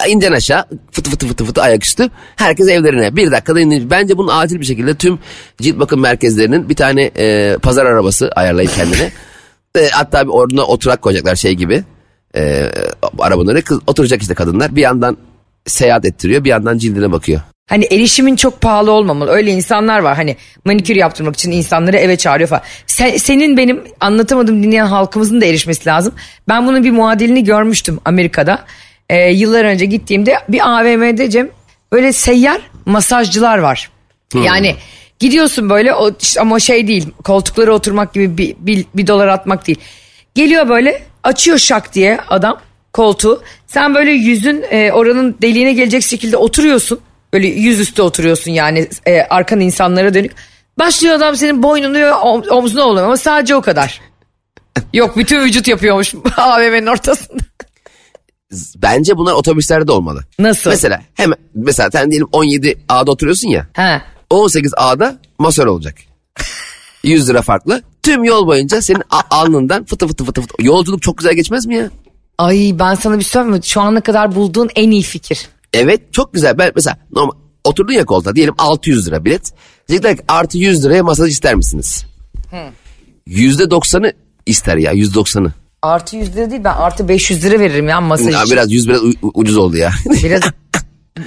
e, 0.06 0.10
incen 0.10 0.32
aşağı 0.32 0.64
fıtı 0.92 1.10
fıtı 1.10 1.26
fıtı 1.28 1.44
fıtı 1.44 1.62
ayaküstü. 1.62 2.10
Herkes 2.36 2.68
evlerine 2.68 3.16
bir 3.16 3.30
dakikada 3.30 3.60
indi. 3.60 3.90
Bence 3.90 4.18
bunun 4.18 4.28
acil 4.32 4.60
bir 4.60 4.64
şekilde 4.64 4.94
tüm 4.94 5.18
cilt 5.62 5.78
bakım 5.78 6.00
merkezlerinin 6.00 6.68
bir 6.68 6.76
tane 6.76 7.10
e, 7.18 7.56
pazar 7.62 7.86
arabası 7.86 8.30
ayarlayıp 8.36 8.74
kendine. 8.74 9.12
E, 9.78 9.88
hatta 9.88 10.24
bir 10.26 10.32
orada 10.32 10.66
oturak 10.66 11.02
koyacaklar 11.02 11.36
şey 11.36 11.52
gibi. 11.54 11.84
E, 12.38 13.62
kız, 13.64 13.80
oturacak 13.86 14.22
işte 14.22 14.34
kadınlar. 14.34 14.76
Bir 14.76 14.82
yandan 14.82 15.16
seyahat 15.66 16.04
ettiriyor 16.04 16.44
bir 16.44 16.50
yandan 16.50 16.78
cildine 16.78 17.12
bakıyor. 17.12 17.40
Hani 17.68 17.84
erişimin 17.84 18.36
çok 18.36 18.60
pahalı 18.60 18.90
olmamalı. 18.90 19.30
Öyle 19.30 19.50
insanlar 19.50 19.98
var 19.98 20.16
hani 20.16 20.36
manikür 20.64 20.96
yaptırmak 20.96 21.34
için 21.34 21.50
insanları 21.50 21.96
eve 21.96 22.16
çağırıyor 22.16 22.48
falan. 22.48 22.62
Sen- 22.86 23.16
senin 23.16 23.56
benim 23.56 23.84
anlatamadım 24.00 24.62
dinleyen 24.62 24.86
halkımızın 24.86 25.40
da 25.40 25.44
erişmesi 25.44 25.88
lazım. 25.88 26.14
Ben 26.48 26.66
bunun 26.66 26.84
bir 26.84 26.90
muadilini 26.90 27.44
görmüştüm 27.44 28.00
Amerika'da. 28.04 28.64
Ee, 29.08 29.30
yıllar 29.30 29.64
önce 29.64 29.84
gittiğimde 29.84 30.34
bir 30.48 30.68
AVM'de 30.68 31.30
Cem 31.30 31.48
böyle 31.92 32.12
seyyar 32.12 32.60
masajcılar 32.86 33.58
var. 33.58 33.90
Yani 34.34 34.76
gidiyorsun 35.18 35.70
böyle 35.70 35.94
o, 35.94 36.10
işte 36.20 36.40
ama 36.40 36.60
şey 36.60 36.88
değil 36.88 37.06
koltuklara 37.24 37.72
oturmak 37.72 38.14
gibi 38.14 38.38
bir, 38.38 38.56
bir, 38.58 38.84
bir 38.94 39.06
dolar 39.06 39.28
atmak 39.28 39.66
değil. 39.66 39.78
Geliyor 40.34 40.68
böyle 40.68 41.02
açıyor 41.28 41.58
şak 41.58 41.94
diye 41.94 42.20
adam 42.28 42.60
koltuğu. 42.92 43.42
Sen 43.66 43.94
böyle 43.94 44.10
yüzün 44.10 44.64
e, 44.70 44.92
oranın 44.92 45.36
deliğine 45.42 45.72
gelecek 45.72 46.02
şekilde 46.02 46.36
oturuyorsun. 46.36 47.00
Böyle 47.32 47.46
yüzüstü 47.46 48.02
oturuyorsun 48.02 48.50
yani 48.50 48.88
e, 49.06 49.20
arkan 49.20 49.60
insanlara 49.60 50.14
dönük. 50.14 50.32
Başlıyor 50.78 51.14
adam 51.14 51.36
senin 51.36 51.62
boynunu 51.62 51.94
ve 51.98 52.12
om- 52.12 52.50
omzuna 52.50 52.82
oluyor 52.82 53.06
ama 53.06 53.16
sadece 53.16 53.54
o 53.54 53.60
kadar. 53.60 54.00
Yok 54.92 55.16
bütün 55.16 55.40
vücut 55.40 55.68
yapıyormuş 55.68 56.14
AVM'nin 56.36 56.86
ortasında. 56.86 57.38
Bence 58.76 59.16
bunlar 59.16 59.32
otobüslerde 59.32 59.86
de 59.86 59.92
olmalı. 59.92 60.24
Nasıl? 60.38 60.70
Mesela 60.70 61.02
hemen 61.14 61.38
mesela 61.54 61.90
sen 61.90 62.10
diyelim 62.10 62.28
17 62.32 62.78
A'da 62.88 63.10
oturuyorsun 63.10 63.48
ya. 63.48 63.66
Ha. 63.76 64.02
18 64.30 64.72
A'da 64.76 65.16
masör 65.38 65.66
olacak. 65.66 65.94
100 67.04 67.28
lira 67.28 67.42
farklı. 67.42 67.82
Tüm 68.02 68.24
yol 68.24 68.46
boyunca 68.46 68.82
senin 68.82 69.02
alnından 69.30 69.84
fıtı 69.84 70.08
fıtı 70.08 70.24
fıtı 70.24 70.40
fıtı. 70.42 70.54
Yolculuk 70.62 71.02
çok 71.02 71.18
güzel 71.18 71.34
geçmez 71.34 71.66
mi 71.66 71.74
ya? 71.76 71.90
Ay 72.38 72.74
ben 72.78 72.94
sana 72.94 73.18
bir 73.18 73.22
şey 73.24 73.30
söyleyeyim 73.30 73.56
mi? 73.56 73.60
Şu 73.64 73.80
ana 73.80 74.00
kadar 74.00 74.34
bulduğun 74.34 74.68
en 74.76 74.90
iyi 74.90 75.02
fikir. 75.02 75.48
Evet 75.72 76.12
çok 76.12 76.34
güzel. 76.34 76.58
Ben 76.58 76.72
mesela 76.74 76.96
normal 77.12 77.32
oturdun 77.64 77.92
ya 77.92 78.04
koltuğa 78.04 78.34
diyelim 78.36 78.54
600 78.58 79.06
lira 79.06 79.24
bilet. 79.24 79.52
Diyecekler 79.88 80.16
ki 80.16 80.22
artı 80.28 80.58
100 80.58 80.84
liraya 80.84 81.02
masaj 81.02 81.30
ister 81.30 81.54
misiniz? 81.54 82.04
Yüzde 83.26 83.62
90'ı 83.62 84.12
ister 84.46 84.76
ya 84.76 84.92
yüzde 84.92 85.18
90'ı. 85.18 85.52
Artı 85.82 86.16
100 86.16 86.36
lira 86.36 86.50
değil 86.50 86.64
ben 86.64 86.74
artı 86.74 87.08
500 87.08 87.44
lira 87.44 87.60
veririm 87.60 87.88
ya 87.88 88.00
masaj 88.00 88.32
Ya 88.34 88.42
için. 88.42 88.52
biraz 88.52 88.72
100 88.72 88.88
biraz 88.88 89.00
ucuz 89.34 89.56
oldu 89.56 89.76
ya. 89.76 89.90
Biraz 90.22 90.40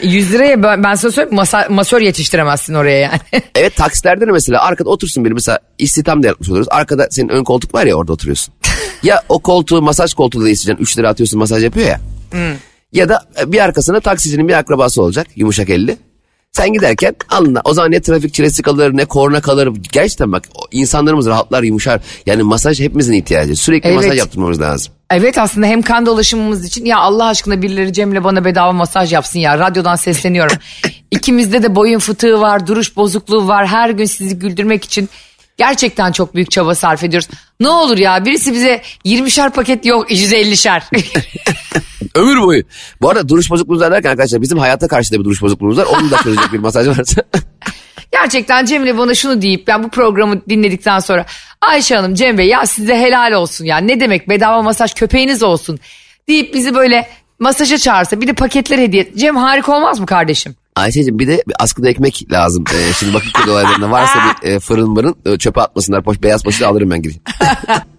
100 0.04 0.34
liraya 0.34 0.64
ben, 0.64 0.84
ben 0.84 0.96
sana 0.96 1.12
söyleyeyim 1.12 1.36
masa, 1.36 1.68
masör 1.70 2.02
yetiştiremezsin 2.02 2.74
oraya 2.74 3.00
yani. 3.00 3.20
evet 3.56 3.76
taksilerde 3.76 4.28
de 4.28 4.32
mesela 4.32 4.62
arkada 4.62 4.90
otursun 4.90 5.26
biri 5.26 5.34
mesela 5.34 5.60
istihdam 5.78 6.24
da 6.24 6.28
yapmış 6.28 6.50
oluyoruz. 6.50 6.68
Arkada 6.72 7.08
senin 7.12 7.30
ön 7.30 7.44
koltuk 7.44 7.74
var 7.74 7.86
ya 7.86 7.96
orada 7.96 8.14
oturuyorsun. 8.14 8.54
ya 9.04 9.22
o 9.30 9.40
koltuğu 9.40 9.82
masaj 9.82 10.14
koltuğu 10.14 10.44
da 10.44 10.50
isteyeceksin 10.50 10.84
3 10.84 10.98
lira 10.98 11.10
atıyorsun 11.10 11.40
masaj 11.40 11.64
yapıyor 11.64 11.88
ya. 11.88 12.00
Ya 12.94 13.10
da 13.10 13.26
bir 13.46 13.60
arkasına 13.60 14.00
taksicinin 14.00 14.48
bir 14.48 14.54
akrabası 14.54 15.02
olacak 15.02 15.28
yumuşak 15.36 15.70
elli. 15.70 15.98
Sen 16.54 16.74
giderken 16.74 17.16
alnına 17.30 17.62
o 17.64 17.74
zaman 17.74 17.92
ne 17.92 18.02
trafik 18.02 18.34
çilesi 18.34 18.62
kalır 18.64 18.98
ne 18.98 19.06
korna 19.06 19.42
kalır. 19.42 19.70
Gerçekten 19.92 20.32
bak 20.32 20.44
insanlarımız 20.72 21.28
rahatlar 21.28 21.64
yumuşar. 21.64 22.02
Yani 22.26 22.44
masaj 22.44 22.80
hepimizin 22.80 23.14
ihtiyacı. 23.14 23.56
Sürekli 23.56 23.88
Evet. 23.88 23.96
masaj 23.98 24.18
yaptırmamız 24.18 24.62
lazım. 24.62 24.94
evet 25.12 25.38
aslında 25.38 25.68
hem 25.68 25.82
kan 25.82 26.06
dolaşımımız 26.06 26.66
için 26.66 26.86
ya 26.86 26.98
Allah 26.98 27.26
aşkına 27.26 27.62
birileri 27.62 27.94
Cem'le 27.94 28.24
bana 28.24 28.46
bedava 28.46 28.72
masaj 28.72 29.14
yapsın 29.14 29.40
ya 29.40 29.60
radyodan 29.60 29.96
sesleniyorum. 29.96 30.58
İkimizde 31.12 31.64
de 31.64 31.76
boyun 31.76 32.00
fıtığı 32.00 32.42
var 32.42 32.68
duruş 32.68 32.96
bozukluğu 32.96 33.48
var 33.48 33.68
her 33.68 33.90
gün 33.90 34.06
sizi 34.06 34.40
güldürmek 34.40 34.84
için 34.84 35.10
gerçekten 35.62 36.12
çok 36.12 36.36
büyük 36.36 36.52
çaba 36.52 36.76
sarf 36.76 37.04
ediyoruz. 37.04 37.30
Ne 37.60 37.70
olur 37.70 37.98
ya 37.98 38.26
birisi 38.26 38.54
bize 38.54 38.82
20'şer 39.06 39.52
paket 39.52 39.86
yok 39.86 40.12
150'şer. 40.12 40.82
Ömür 42.16 42.42
boyu. 42.42 42.64
Bu 43.02 43.10
arada 43.10 43.30
duruş 43.30 43.50
bozukluğumuz 43.50 43.82
derken 43.82 44.10
arkadaşlar 44.10 44.42
bizim 44.42 44.58
hayata 44.58 44.88
karşı 44.88 45.14
da 45.14 45.20
bir 45.20 45.24
duruş 45.24 45.42
bozukluğumuz 45.42 45.78
var. 45.78 45.86
Onu 45.86 46.12
da 46.12 46.18
çözecek 46.18 46.54
bir 46.54 46.60
masaj 46.60 46.88
varsa. 46.88 47.22
Gerçekten 48.12 48.66
Cem'le 48.66 48.98
bana 48.98 49.16
şunu 49.16 49.42
deyip 49.42 49.68
ben 49.68 49.84
bu 49.84 49.90
programı 49.90 50.42
dinledikten 50.50 51.00
sonra 51.00 51.26
Ayşe 51.62 51.96
Hanım 51.96 52.16
Cem 52.16 52.38
Bey 52.38 52.48
ya 52.48 52.66
size 52.66 52.96
helal 52.96 53.32
olsun 53.32 53.66
ya 53.66 53.78
ne 53.78 54.00
demek 54.00 54.30
bedava 54.30 54.62
masaj 54.62 54.94
köpeğiniz 54.94 55.44
olsun 55.44 55.80
deyip 56.28 56.54
bizi 56.54 56.76
böyle 56.76 57.10
masaja 57.40 57.78
çağırsa 57.78 58.22
bir 58.22 58.28
de 58.28 58.34
paketler 58.34 58.78
hediye. 58.78 59.14
Cem 59.18 59.36
harika 59.36 59.78
olmaz 59.78 60.00
mı 60.00 60.06
kardeşim? 60.06 60.56
Ayşe'cim 60.76 61.20
bir 61.20 61.28
de 61.28 61.44
bir 61.48 61.56
askıda 61.60 61.90
ekmek 61.90 62.32
lazım. 62.32 62.64
Ee, 62.74 62.94
şimdi 62.94 63.14
bakın 63.14 63.52
olaylarında 63.52 63.92
varsa 63.92 64.20
bir 64.44 64.48
e, 64.50 64.60
fırın 64.60 64.90
mırın 64.90 65.16
e, 65.26 65.38
çöpe 65.38 65.62
atmasınlar. 65.62 66.04
Poş, 66.04 66.24
beyaz 66.24 66.44
poşeti 66.44 66.66
alırım 66.66 66.92
ben 66.92 67.02
gideyim. 67.02 67.22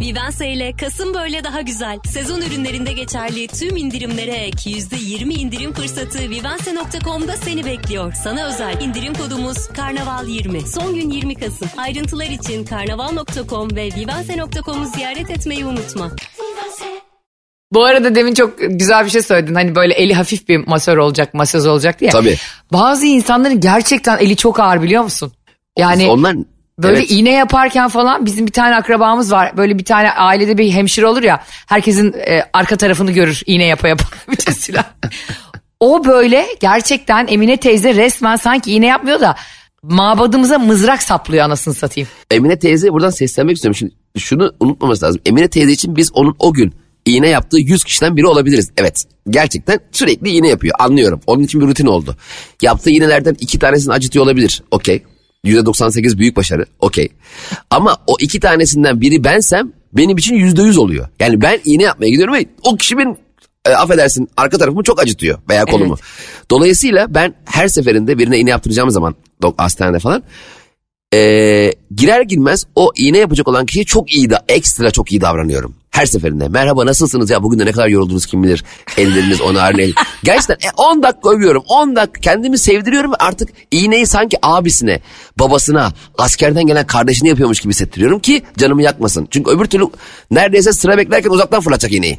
Vivense 0.00 0.48
ile 0.48 0.72
Kasım 0.76 1.14
böyle 1.14 1.44
daha 1.44 1.60
güzel. 1.60 1.98
Sezon 2.06 2.40
ürünlerinde 2.40 2.92
geçerli 2.92 3.46
tüm 3.46 3.76
indirimlere 3.76 4.30
ek 4.30 4.70
%20 4.70 5.32
indirim 5.32 5.72
fırsatı 5.72 6.18
Vivense.com'da 6.18 7.36
seni 7.36 7.64
bekliyor. 7.64 8.12
Sana 8.24 8.46
özel 8.46 8.80
indirim 8.80 9.14
kodumuz 9.14 9.56
Karnaval20. 9.56 10.66
Son 10.66 10.94
gün 10.94 11.10
20 11.10 11.34
Kasım. 11.34 11.68
Ayrıntılar 11.76 12.26
için 12.26 12.64
karnaval.com 12.64 13.76
ve 13.76 13.84
vivense.com'u 13.84 14.86
ziyaret 14.86 15.30
etmeyi 15.30 15.64
unutma. 15.66 16.10
Bu 17.72 17.84
arada 17.84 18.14
demin 18.14 18.34
çok 18.34 18.58
güzel 18.58 19.04
bir 19.04 19.10
şey 19.10 19.22
söyledin. 19.22 19.54
Hani 19.54 19.74
böyle 19.74 19.94
eli 19.94 20.14
hafif 20.14 20.48
bir 20.48 20.66
masör 20.66 20.96
olacak, 20.96 21.34
masöz 21.34 21.66
olacak 21.66 22.00
diye. 22.00 22.10
Tabii. 22.10 22.36
Bazı 22.72 23.06
insanların 23.06 23.60
gerçekten 23.60 24.18
eli 24.18 24.36
çok 24.36 24.60
ağır 24.60 24.82
biliyor 24.82 25.02
musun? 25.02 25.32
Yani 25.78 26.08
Onlar 26.08 26.36
böyle 26.78 26.98
evet. 26.98 27.10
iğne 27.10 27.32
yaparken 27.32 27.88
falan 27.88 28.26
bizim 28.26 28.46
bir 28.46 28.52
tane 28.52 28.76
akrabamız 28.76 29.32
var. 29.32 29.56
Böyle 29.56 29.78
bir 29.78 29.84
tane 29.84 30.12
ailede 30.12 30.58
bir 30.58 30.72
hemşire 30.72 31.06
olur 31.06 31.22
ya. 31.22 31.42
Herkesin 31.66 32.12
e, 32.12 32.42
arka 32.52 32.76
tarafını 32.76 33.12
görür 33.12 33.42
iğne 33.46 33.64
yapa 33.64 33.88
yapa. 33.88 34.04
Silah. 34.52 34.84
O 35.80 36.04
böyle 36.04 36.46
gerçekten 36.60 37.26
Emine 37.30 37.56
teyze 37.56 37.94
resmen 37.94 38.36
sanki 38.36 38.72
iğne 38.72 38.86
yapmıyor 38.86 39.20
da 39.20 39.36
mabadımıza 39.82 40.58
mızrak 40.58 41.02
saplıyor 41.02 41.44
anasını 41.44 41.74
satayım. 41.74 42.08
Emine 42.30 42.58
teyze 42.58 42.92
buradan 42.92 43.10
seslenmek 43.10 43.56
istiyorum. 43.56 43.76
Şimdi 43.76 43.94
şunu 44.18 44.52
unutmaması 44.60 45.06
lazım. 45.06 45.20
Emine 45.26 45.48
teyze 45.48 45.72
için 45.72 45.96
biz 45.96 46.10
onun 46.14 46.36
o 46.38 46.52
gün 46.52 46.74
iğne 47.04 47.28
yaptığı 47.28 47.58
100 47.58 47.84
kişiden 47.84 48.16
biri 48.16 48.26
olabiliriz. 48.26 48.70
Evet 48.76 49.04
gerçekten 49.30 49.80
sürekli 49.92 50.30
iğne 50.30 50.48
yapıyor 50.48 50.74
anlıyorum. 50.78 51.20
Onun 51.26 51.42
için 51.42 51.60
bir 51.60 51.66
rutin 51.66 51.86
oldu. 51.86 52.16
Yaptığı 52.62 52.90
iğnelerden 52.90 53.36
iki 53.40 53.58
tanesini 53.58 53.92
acıtıyor 53.92 54.24
olabilir. 54.24 54.62
Okey. 54.70 55.02
%98 55.44 56.18
büyük 56.18 56.36
başarı. 56.36 56.66
Okey. 56.80 57.08
Ama 57.70 57.96
o 58.06 58.16
iki 58.20 58.40
tanesinden 58.40 59.00
biri 59.00 59.24
bensem 59.24 59.72
benim 59.92 60.16
için 60.16 60.34
%100 60.34 60.78
oluyor. 60.78 61.08
Yani 61.20 61.42
ben 61.42 61.60
iğne 61.64 61.82
yapmaya 61.82 62.10
gidiyorum 62.10 62.34
ve 62.34 62.46
o 62.62 62.76
kişi 62.76 62.98
benim 62.98 63.16
e, 63.64 63.70
affedersin 63.70 64.28
arka 64.36 64.58
tarafımı 64.58 64.82
çok 64.82 65.02
acıtıyor 65.02 65.38
veya 65.48 65.64
kolumu. 65.64 65.96
Dolayısıyla 66.50 67.14
ben 67.14 67.34
her 67.44 67.68
seferinde 67.68 68.18
birine 68.18 68.38
iğne 68.38 68.50
yaptıracağım 68.50 68.90
zaman 68.90 69.14
hastanede 69.56 69.98
falan 69.98 70.22
e, 71.14 71.72
girer 71.94 72.22
girmez 72.22 72.66
o 72.76 72.90
iğne 72.96 73.18
yapacak 73.18 73.48
olan 73.48 73.66
kişiye 73.66 73.84
çok 73.84 74.12
iyi 74.12 74.30
da 74.30 74.44
ekstra 74.48 74.90
çok 74.90 75.12
iyi 75.12 75.20
davranıyorum. 75.20 75.74
Her 75.90 76.06
seferinde 76.06 76.48
merhaba 76.48 76.86
nasılsınız 76.86 77.30
ya 77.30 77.42
bugün 77.42 77.58
de 77.58 77.66
ne 77.66 77.72
kadar 77.72 77.88
yoruldunuz 77.88 78.26
kim 78.26 78.42
bilir 78.42 78.64
elleriniz 78.96 79.40
ona 79.40 79.62
ağrıyor. 79.62 79.92
Gerçekten 80.24 80.54
e, 80.54 80.70
10 80.76 81.02
dakika 81.02 81.30
övüyorum 81.30 81.62
10 81.68 81.96
dakika 81.96 82.20
kendimi 82.20 82.58
sevdiriyorum 82.58 83.12
ve 83.12 83.16
artık 83.16 83.48
iğneyi 83.70 84.06
sanki 84.06 84.38
abisine 84.42 85.00
babasına 85.38 85.92
askerden 86.18 86.66
gelen 86.66 86.86
kardeşine 86.86 87.28
yapıyormuş 87.28 87.60
gibi 87.60 87.72
hissettiriyorum 87.72 88.18
ki 88.18 88.42
canımı 88.58 88.82
yakmasın. 88.82 89.28
Çünkü 89.30 89.50
öbür 89.50 89.64
türlü 89.64 89.84
neredeyse 90.30 90.72
sıra 90.72 90.98
beklerken 90.98 91.30
uzaktan 91.30 91.60
fırlatacak 91.60 91.92
iğneyi. 91.92 92.18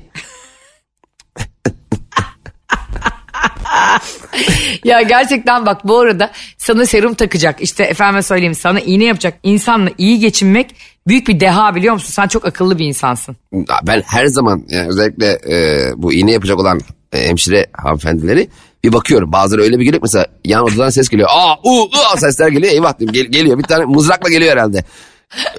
Ya 4.83 5.01
gerçekten 5.01 5.65
bak 5.65 5.87
bu 5.87 5.99
arada 5.99 6.31
sana 6.57 6.85
serum 6.85 7.13
takacak 7.13 7.61
işte 7.61 7.83
efendime 7.83 8.21
söyleyeyim 8.23 8.55
sana 8.55 8.79
iğne 8.79 9.03
yapacak 9.03 9.33
insanla 9.43 9.89
iyi 9.97 10.19
geçinmek 10.19 10.75
büyük 11.07 11.27
bir 11.27 11.39
deha 11.39 11.75
biliyor 11.75 11.93
musun? 11.93 12.09
Sen 12.11 12.27
çok 12.27 12.45
akıllı 12.45 12.79
bir 12.79 12.85
insansın. 12.85 13.35
ben 13.83 14.03
her 14.05 14.25
zaman 14.25 14.63
yani 14.69 14.87
özellikle 14.87 15.39
e, 15.49 15.87
bu 15.97 16.13
iğne 16.13 16.31
yapacak 16.31 16.59
olan 16.59 16.79
e, 17.13 17.27
hemşire 17.27 17.65
hanımefendileri 17.73 18.47
bir 18.83 18.93
bakıyorum. 18.93 19.31
Bazıları 19.31 19.61
öyle 19.61 19.79
bir 19.79 19.83
geliyor 19.85 20.01
mesela 20.01 20.25
yan 20.45 20.63
odadan 20.63 20.89
ses 20.89 21.09
geliyor. 21.09 21.29
Aa 21.31 21.55
u 21.63 21.81
u 21.83 22.17
sesler 22.17 22.47
geliyor. 22.47 22.73
Eyvah 22.73 22.99
diyorum 22.99 23.13
gel- 23.13 23.25
geliyor. 23.25 23.57
Bir 23.57 23.63
tane 23.63 23.85
mızrakla 23.85 24.29
geliyor 24.29 24.51
herhalde. 24.51 24.83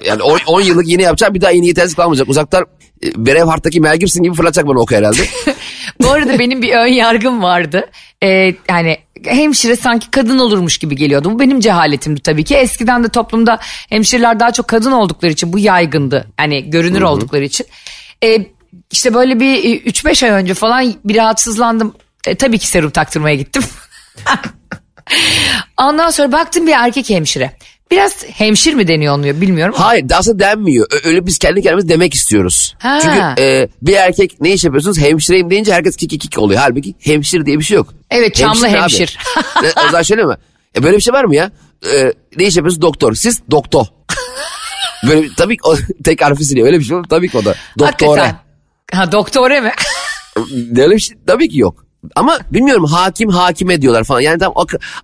Yani 0.05 0.21
10 0.47 0.61
yıllık 0.61 0.89
iğne 0.89 1.01
yapacağım 1.01 1.33
bir 1.33 1.41
daha 1.41 1.51
iğneyi 1.51 1.73
ters 1.73 1.93
kalmayacak. 1.93 2.29
Uzaktan 2.29 2.65
e, 3.05 3.25
Braveheart'taki 3.25 3.81
Mel 3.81 3.97
Gibson 3.97 4.23
gibi 4.23 4.35
fırlatacak 4.35 4.67
bana 4.67 4.79
oku 4.79 4.95
herhalde. 4.95 5.21
Bu 6.03 6.11
arada 6.11 6.39
benim 6.39 6.61
bir 6.61 6.75
ön 6.75 6.87
yargım 6.87 7.43
vardı. 7.43 7.89
Ee, 8.23 8.55
yani 8.69 8.97
hemşire 9.25 9.75
sanki 9.75 10.11
kadın 10.11 10.39
olurmuş 10.39 10.77
gibi 10.77 10.95
geliyordu. 10.95 11.31
Bu 11.31 11.39
benim 11.39 11.59
cehaletimdi 11.59 12.21
tabii 12.21 12.43
ki. 12.43 12.55
Eskiden 12.55 13.03
de 13.03 13.09
toplumda 13.09 13.59
hemşireler 13.89 14.39
daha 14.39 14.51
çok 14.51 14.67
kadın 14.67 14.91
oldukları 14.91 15.31
için 15.31 15.53
bu 15.53 15.59
yaygındı. 15.59 16.27
Yani 16.39 16.69
görünür 16.69 17.01
oldukları 17.01 17.43
için. 17.43 17.67
Ee, 18.23 18.45
işte 18.91 19.13
böyle 19.13 19.39
bir 19.39 19.81
3-5 19.85 20.25
ay 20.25 20.31
önce 20.31 20.53
falan 20.53 20.93
bir 21.05 21.15
rahatsızlandım. 21.15 21.95
E, 22.27 22.35
tabii 22.35 22.57
ki 22.57 22.67
serum 22.67 22.91
taktırmaya 22.91 23.35
gittim. 23.35 23.63
Ondan 25.77 26.09
sonra 26.09 26.31
baktım 26.31 26.67
bir 26.67 26.71
erkek 26.71 27.09
hemşire. 27.09 27.51
Biraz 27.93 28.25
hemşir 28.25 28.73
mi 28.73 28.87
deniyor 28.87 29.19
oluyor 29.19 29.41
bilmiyorum. 29.41 29.75
ama. 29.77 29.85
Hayır 29.85 30.05
aslında 30.13 30.39
denmiyor. 30.39 30.87
Öyle 31.03 31.25
biz 31.25 31.37
kendi 31.37 31.61
kendimize 31.61 31.89
demek 31.89 32.13
istiyoruz. 32.13 32.75
Ha. 32.79 32.99
Çünkü 33.01 33.41
e, 33.41 33.69
bir 33.81 33.93
erkek 33.93 34.41
ne 34.41 34.53
iş 34.53 34.63
yapıyorsunuz 34.63 34.97
hemşireyim 34.97 35.49
deyince 35.49 35.73
herkes 35.73 35.95
kik 35.95 36.21
kik 36.21 36.37
oluyor. 36.37 36.59
Halbuki 36.59 36.95
hemşir 36.99 37.45
diye 37.45 37.59
bir 37.59 37.63
şey 37.63 37.77
yok. 37.77 37.93
Evet, 38.09 38.35
çamlı 38.35 38.67
abi. 38.67 38.73
hemşir. 38.73 39.17
E, 39.63 39.67
o 39.87 39.91
zaman 39.91 40.01
şöyle 40.01 40.23
mi? 40.25 40.35
E, 40.77 40.83
böyle 40.83 40.97
bir 40.97 41.01
şey 41.01 41.13
var 41.13 41.23
mı 41.23 41.35
ya? 41.35 41.51
E, 41.93 42.13
ne 42.37 42.43
iş 42.45 42.55
yapıyorsunuz? 42.57 42.81
Doktor. 42.81 43.13
Siz 43.13 43.41
doktor. 43.51 43.85
Böyle 45.07 45.27
tabii 45.37 45.55
ki 45.57 45.61
o 45.63 45.75
tek 46.03 46.21
harfi 46.21 46.45
siliyor. 46.45 46.67
Öyle 46.67 46.79
bir 46.79 46.83
şey 46.83 46.97
olur. 46.97 47.05
Tabii 47.09 47.29
ki 47.29 47.37
o 47.37 47.45
da. 47.45 47.55
Doktore. 47.79 48.21
Hakikaten. 48.21 48.35
Ha 48.93 49.11
doktore 49.11 49.61
mi? 49.61 49.71
Öyle 50.77 50.95
bir 50.95 50.99
şey 50.99 51.17
tabii 51.27 51.49
ki 51.49 51.59
yok. 51.59 51.85
Ama 52.15 52.39
bilmiyorum 52.51 52.85
hakim 52.85 53.29
hakime 53.29 53.81
diyorlar 53.81 54.03
falan. 54.03 54.19
Yani 54.19 54.39
tam 54.39 54.53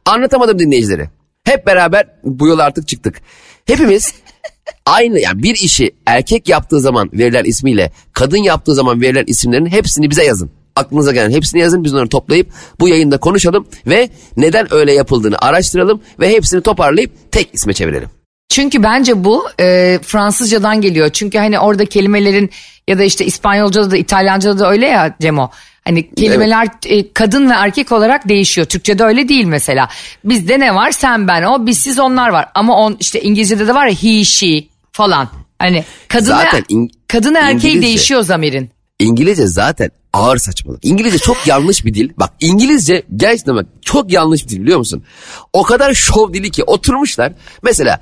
anlatamadım 0.06 0.60
dinleyicileri. 0.60 1.10
Hep 1.44 1.66
beraber 1.66 2.08
bu 2.24 2.48
yola 2.48 2.64
artık 2.64 2.88
çıktık. 2.88 3.22
Hepimiz 3.66 4.14
aynı 4.86 5.20
yani 5.20 5.44
bir 5.44 5.56
işi 5.56 5.92
erkek 6.06 6.50
yaptığı 6.50 6.80
zaman 6.80 7.10
verilen 7.14 7.44
ismiyle 7.44 7.92
kadın 8.14 8.44
yaptığı 8.44 8.76
zaman 8.76 9.02
verilen 9.02 9.26
isimlerin 9.28 9.66
hepsini 9.66 10.10
bize 10.10 10.24
yazın. 10.24 10.52
Aklınıza 10.76 11.12
gelen 11.12 11.32
hepsini 11.32 11.62
yazın 11.62 11.84
biz 11.84 11.94
onları 11.94 12.10
toplayıp 12.10 12.48
bu 12.80 12.90
yayında 12.90 13.18
konuşalım 13.18 13.68
ve 13.88 14.10
neden 14.38 14.74
öyle 14.74 14.94
yapıldığını 14.94 15.40
araştıralım 15.40 16.02
ve 16.20 16.30
hepsini 16.30 16.62
toparlayıp 16.62 17.32
tek 17.32 17.50
isme 17.54 17.74
çevirelim. 17.74 18.10
Çünkü 18.50 18.84
bence 18.84 19.24
bu 19.24 19.46
e, 19.60 20.00
Fransızcadan 20.04 20.82
geliyor. 20.82 21.10
Çünkü 21.10 21.38
hani 21.38 21.60
orada 21.60 21.86
kelimelerin 21.86 22.50
ya 22.88 23.00
da 23.00 23.04
işte 23.04 23.26
İspanyolca'da 23.26 23.92
da 23.92 23.98
İtalyanca'da 23.98 24.60
da 24.60 24.72
öyle 24.72 24.88
ya 24.88 25.16
Cemo. 25.22 25.52
Hani 25.86 26.16
kelimeler 26.16 26.68
e, 26.86 27.14
kadın 27.14 27.50
ve 27.50 27.54
erkek 27.54 27.92
olarak 27.92 28.30
değişiyor. 28.30 28.68
Türkçe'de 28.68 29.04
öyle 29.04 29.30
değil 29.30 29.46
mesela. 29.46 29.90
Bizde 30.26 30.60
ne 30.60 30.76
var? 30.76 30.92
Sen, 30.92 31.28
ben, 31.28 31.44
o, 31.44 31.66
biz, 31.66 31.78
siz, 31.80 32.00
onlar 32.00 32.30
var. 32.30 32.50
Ama 32.56 32.76
on 32.78 32.98
işte 33.00 33.22
İngilizce'de 33.22 33.68
de 33.68 33.76
var 33.76 33.88
ya 33.88 33.94
he, 33.94 34.24
she 34.26 34.64
falan. 34.92 35.30
Hani 35.60 35.86
kadın 36.08 36.26
Zaten 36.26 36.62
İng- 36.70 36.92
kadın 37.08 37.36
erkeği 37.36 37.74
İngilizce- 37.74 37.82
değişiyor 37.82 38.22
zamirin. 38.22 38.70
İngilizce 39.00 39.48
zaten 39.48 39.92
ağır 40.14 40.38
saçmalık. 40.38 40.86
İngilizce 40.86 41.18
çok 41.20 41.48
yanlış 41.48 41.86
bir 41.86 41.94
dil. 41.94 42.10
Bak 42.18 42.34
İngilizce 42.40 43.04
gerçekten 43.16 43.56
bak 43.56 43.66
çok 43.82 44.12
yanlış 44.12 44.44
bir 44.44 44.50
dil 44.50 44.62
biliyor 44.62 44.78
musun? 44.78 45.04
O 45.54 45.64
kadar 45.64 45.94
şov 45.94 46.34
dili 46.34 46.52
ki 46.52 46.64
oturmuşlar. 46.64 47.34
Mesela 47.64 48.00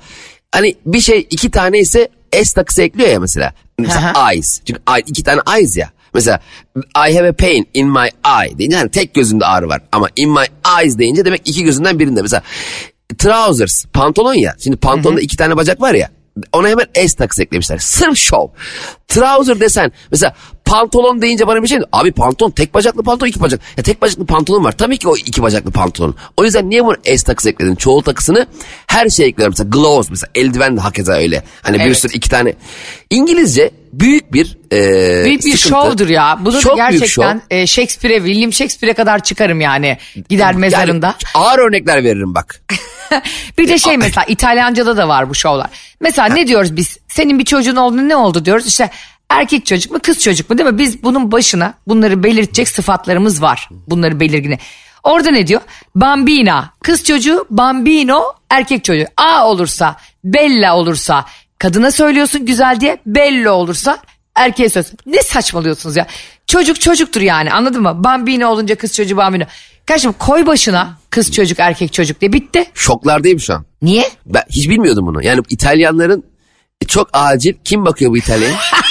hani 0.52 0.74
bir 0.86 1.00
şey 1.00 1.26
iki 1.30 1.50
tane 1.50 1.78
ise 1.78 2.08
S 2.42 2.54
takısı 2.54 2.82
ekliyor 2.82 3.08
ya 3.08 3.20
mesela. 3.20 3.52
Mesela 3.78 4.32
eyes. 4.32 4.60
Çünkü 4.64 4.80
iki 5.06 5.22
tane 5.22 5.40
eyes 5.56 5.76
ya. 5.76 5.90
Mesela 6.14 6.40
I 7.08 7.16
have 7.16 7.28
a 7.28 7.32
pain 7.32 7.68
in 7.74 7.88
my 7.88 8.08
eye 8.40 8.58
deyince 8.58 8.76
hani 8.76 8.90
tek 8.90 9.14
gözünde 9.14 9.46
ağrı 9.46 9.68
var. 9.68 9.80
Ama 9.92 10.08
in 10.16 10.30
my 10.30 10.44
eyes 10.80 10.98
deyince 10.98 11.24
demek 11.24 11.48
iki 11.48 11.64
gözünden 11.64 11.98
birinde. 11.98 12.22
Mesela 12.22 12.42
trousers 13.18 13.84
pantolon 13.92 14.34
ya. 14.34 14.54
Şimdi 14.58 14.76
pantolonda 14.76 15.20
iki 15.20 15.36
tane 15.36 15.56
bacak 15.56 15.80
var 15.80 15.94
ya. 15.94 16.10
Ona 16.52 16.68
hemen 16.68 16.86
S 16.94 17.16
takısı 17.16 17.42
eklemişler. 17.42 17.78
Sırf 17.78 18.18
şov. 18.18 18.48
Trouser 19.08 19.60
desen 19.60 19.92
mesela 20.10 20.34
pantolon 20.68 21.22
deyince 21.22 21.46
bana 21.46 21.62
bir 21.62 21.68
şey 21.68 21.78
abi 21.92 22.12
pantolon 22.12 22.50
tek 22.50 22.74
bacaklı 22.74 23.02
pantolon 23.02 23.30
iki 23.30 23.40
bacak. 23.40 23.60
Ya 23.76 23.82
tek 23.82 24.02
bacaklı 24.02 24.26
pantolon 24.26 24.64
var. 24.64 24.72
Tabii 24.72 24.98
ki 24.98 25.08
o 25.08 25.16
iki 25.16 25.42
bacaklı 25.42 25.70
pantolon. 25.70 26.14
O 26.36 26.44
yüzden 26.44 26.70
niye 26.70 26.84
bunu 26.84 26.96
S 27.04 27.24
takısı 27.24 27.50
ekledin? 27.50 27.74
Çoğul 27.74 28.02
takısını 28.02 28.46
her 28.86 29.08
şey 29.08 29.26
ekliyorum. 29.26 29.52
Mesela 29.58 29.70
gloves 29.70 30.10
mesela 30.10 30.30
eldiven 30.34 30.76
de 30.76 30.80
hakeza 30.80 31.12
öyle. 31.12 31.42
Hani 31.62 31.78
bir 31.78 31.82
Evet. 31.84 31.98
sürü 31.98 32.12
iki 32.12 32.30
tane. 32.30 32.54
İngilizce 33.10 33.70
büyük 33.92 34.32
bir 34.32 34.58
e, 34.72 35.24
Büyük 35.24 35.44
bir 35.44 35.56
sıkıntı. 35.56 35.68
şovdur 35.68 36.08
ya. 36.08 36.38
Bunu 36.40 36.54
da 36.54 36.60
Çok 36.60 36.78
büyük 36.78 36.90
gerçekten 36.90 37.42
e, 37.50 37.66
Shakespeare'e, 37.66 38.16
William 38.18 38.52
Shakespeare'e 38.52 38.94
kadar 38.94 39.22
çıkarım 39.22 39.60
yani. 39.60 39.98
Gider 40.28 40.54
mezarında. 40.54 41.06
Yani 41.06 41.16
ağır 41.46 41.58
örnekler 41.58 42.04
veririm 42.04 42.34
bak. 42.34 42.62
Bir 43.58 43.68
de 43.68 43.78
şey 43.78 43.96
mesela 43.96 44.24
İtalyanca'da 44.24 44.96
da 44.96 45.08
var 45.08 45.30
bu 45.30 45.34
şovlar. 45.34 45.70
Mesela 46.00 46.28
ne 46.28 46.46
diyoruz 46.46 46.76
biz? 46.76 46.98
Senin 47.08 47.38
bir 47.38 47.44
çocuğun 47.44 47.76
olduğunu 47.76 48.08
ne 48.08 48.16
oldu 48.16 48.44
diyoruz? 48.44 48.66
İşte 48.66 48.90
erkek 49.30 49.66
çocuk 49.66 49.92
mu 49.92 49.98
kız 50.02 50.20
çocuk 50.22 50.50
mu 50.50 50.58
değil 50.58 50.70
mi? 50.70 50.78
Biz 50.78 51.02
bunun 51.02 51.32
başına 51.32 51.74
bunları 51.86 52.22
belirtecek 52.22 52.68
sıfatlarımız 52.68 53.42
var. 53.42 53.68
Bunları 53.70 54.20
belirgine. 54.20 54.58
Orada 55.02 55.30
ne 55.30 55.46
diyor? 55.46 55.60
Bambina 55.94 56.70
kız 56.82 57.04
çocuğu, 57.04 57.46
bambino 57.50 58.22
erkek 58.50 58.84
çocuğu. 58.84 59.04
A 59.16 59.48
olursa, 59.48 59.96
bella 60.24 60.76
olursa 60.76 61.24
kadına 61.58 61.90
söylüyorsun 61.90 62.46
güzel 62.46 62.80
diye. 62.80 62.98
Bello 63.06 63.52
olursa 63.52 63.98
erkeğe 64.34 64.68
söz. 64.68 64.92
Ne 65.06 65.22
saçmalıyorsunuz 65.22 65.96
ya? 65.96 66.06
Çocuk 66.46 66.80
çocuktur 66.80 67.20
yani 67.20 67.52
anladın 67.52 67.82
mı? 67.82 68.04
Bambino 68.04 68.48
olunca 68.48 68.74
kız 68.74 68.94
çocuğu 68.96 69.16
bambino. 69.16 69.44
Kardeşim 69.86 70.12
koy 70.12 70.46
başına 70.46 70.98
kız 71.10 71.32
çocuk 71.32 71.58
erkek 71.60 71.92
çocuk 71.92 72.20
de 72.20 72.32
bitti. 72.32 72.64
Şoklardayım 72.74 73.40
şu 73.40 73.54
an. 73.54 73.64
Niye? 73.82 74.10
Ben 74.26 74.42
hiç 74.50 74.68
bilmiyordum 74.68 75.06
bunu. 75.06 75.24
Yani 75.24 75.42
İtalyanların 75.48 76.24
çok 76.88 77.08
acil 77.12 77.54
kim 77.64 77.84
bakıyor 77.84 78.10
bu 78.10 78.16
İtalya'ya? 78.16 78.56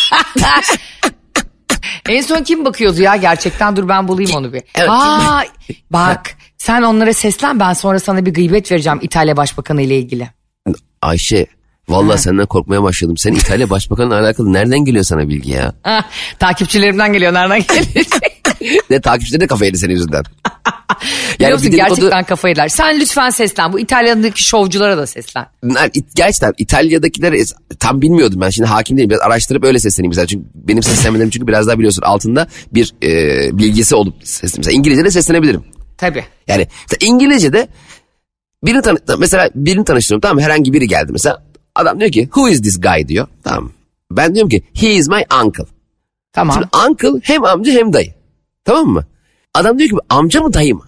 En 2.10 2.22
son 2.22 2.44
kim 2.44 2.66
bakıyordu 2.66 3.02
ya 3.02 3.16
gerçekten 3.16 3.76
dur 3.76 3.88
ben 3.88 4.08
bulayım 4.08 4.32
onu 4.36 4.54
bir. 4.54 4.62
Evet, 4.76 4.90
Aa, 4.90 5.44
bak 5.92 6.22
sen 6.58 6.82
onlara 6.82 7.14
seslen 7.14 7.60
ben 7.60 7.74
sonra 7.74 8.00
sana 8.00 8.26
bir 8.26 8.34
gıybet 8.34 8.72
vereceğim 8.72 9.00
İtalya 9.02 9.38
Başbakanı 9.38 9.82
ile 9.82 9.98
ilgili. 9.98 10.30
Ayşe 11.02 11.46
vallahi 11.90 12.18
senden 12.22 12.46
korkmaya 12.46 12.84
başladım. 12.84 13.18
Sen 13.18 13.34
İtalya 13.34 13.70
Başbakanı'na 13.70 14.20
alakalı 14.20 14.54
nereden 14.54 14.80
geliyor 14.80 15.04
sana 15.04 15.30
bilgi 15.30 15.52
ya? 15.52 15.74
Ha, 15.84 16.06
takipçilerimden 16.40 17.14
geliyor 17.14 17.34
nereden 17.34 17.60
geliyor? 17.60 18.06
Ne 18.90 19.02
takipçileri 19.02 19.42
de 19.42 19.48
kafayı 19.48 19.70
yedi 19.70 19.78
senin 19.78 19.96
yüzünden. 21.40 21.40
Biliyor 21.40 21.60
dedikodu- 21.60 21.96
gerçekten 21.96 22.24
kafayı 22.24 22.56
yer. 22.58 22.68
Sen 22.68 23.00
lütfen 23.00 23.30
seslen 23.30 23.74
bu 23.74 23.80
İtalya'daki 23.80 24.44
şovculara 24.44 24.98
da 24.98 25.08
seslen. 25.08 25.46
Yani 25.64 25.92
it- 25.94 26.16
gerçekten 26.16 26.54
İtalya'dakileri 26.58 27.44
tam 27.80 28.02
bilmiyordum 28.02 28.42
ben 28.42 28.50
şimdi 28.50 28.70
hakim 28.70 28.98
değilim 28.98 29.10
biraz 29.10 29.22
araştırıp 29.22 29.64
öyle 29.64 29.80
sesleneyim 29.80 30.10
mesela 30.10 30.28
çünkü 30.28 30.46
benim 30.56 30.84
seslenmelerim 30.84 31.30
çünkü 31.30 31.48
biraz 31.48 31.68
daha 31.68 31.78
biliyorsun 31.78 32.02
altında 32.02 32.48
bir 32.74 32.94
e, 33.04 33.10
bilgisi 33.58 33.96
olup 33.96 34.16
sesleneyim. 34.24 34.58
Mesela 34.58 34.74
İngilizce'de 34.78 35.12
seslenebilirim. 35.12 35.64
Tabii. 35.98 36.24
Yani 36.48 36.68
İngilizce'de 37.02 37.68
birini 38.64 38.82
tanı 38.82 38.98
mesela 39.20 39.50
birini 39.56 39.86
tanıştırıyorum 39.86 40.22
tamam 40.22 40.36
mı? 40.36 40.42
herhangi 40.42 40.74
biri 40.74 40.88
geldi 40.88 41.12
mesela 41.12 41.44
adam 41.76 42.00
diyor 42.00 42.12
ki 42.12 42.22
who 42.24 42.50
is 42.50 42.62
this 42.62 42.82
guy 42.82 43.08
diyor 43.08 43.28
tamam? 43.44 43.72
Ben 44.12 44.36
diyorum 44.36 44.50
ki 44.50 44.64
he 44.74 44.90
is 44.94 45.08
my 45.10 45.24
uncle. 45.44 45.64
Tamam. 46.34 46.54
Şimdi 46.56 46.68
uncle 46.90 47.20
hem 47.24 47.46
amca 47.46 47.72
hem 47.72 47.94
dayı 47.94 48.14
tamam 48.66 48.88
mı? 48.88 49.06
Adam 49.58 49.80
diyor 49.80 49.90
ki 49.90 49.96
amca 50.10 50.42
mı 50.42 50.54
dayı 50.54 50.76
mı? 50.76 50.84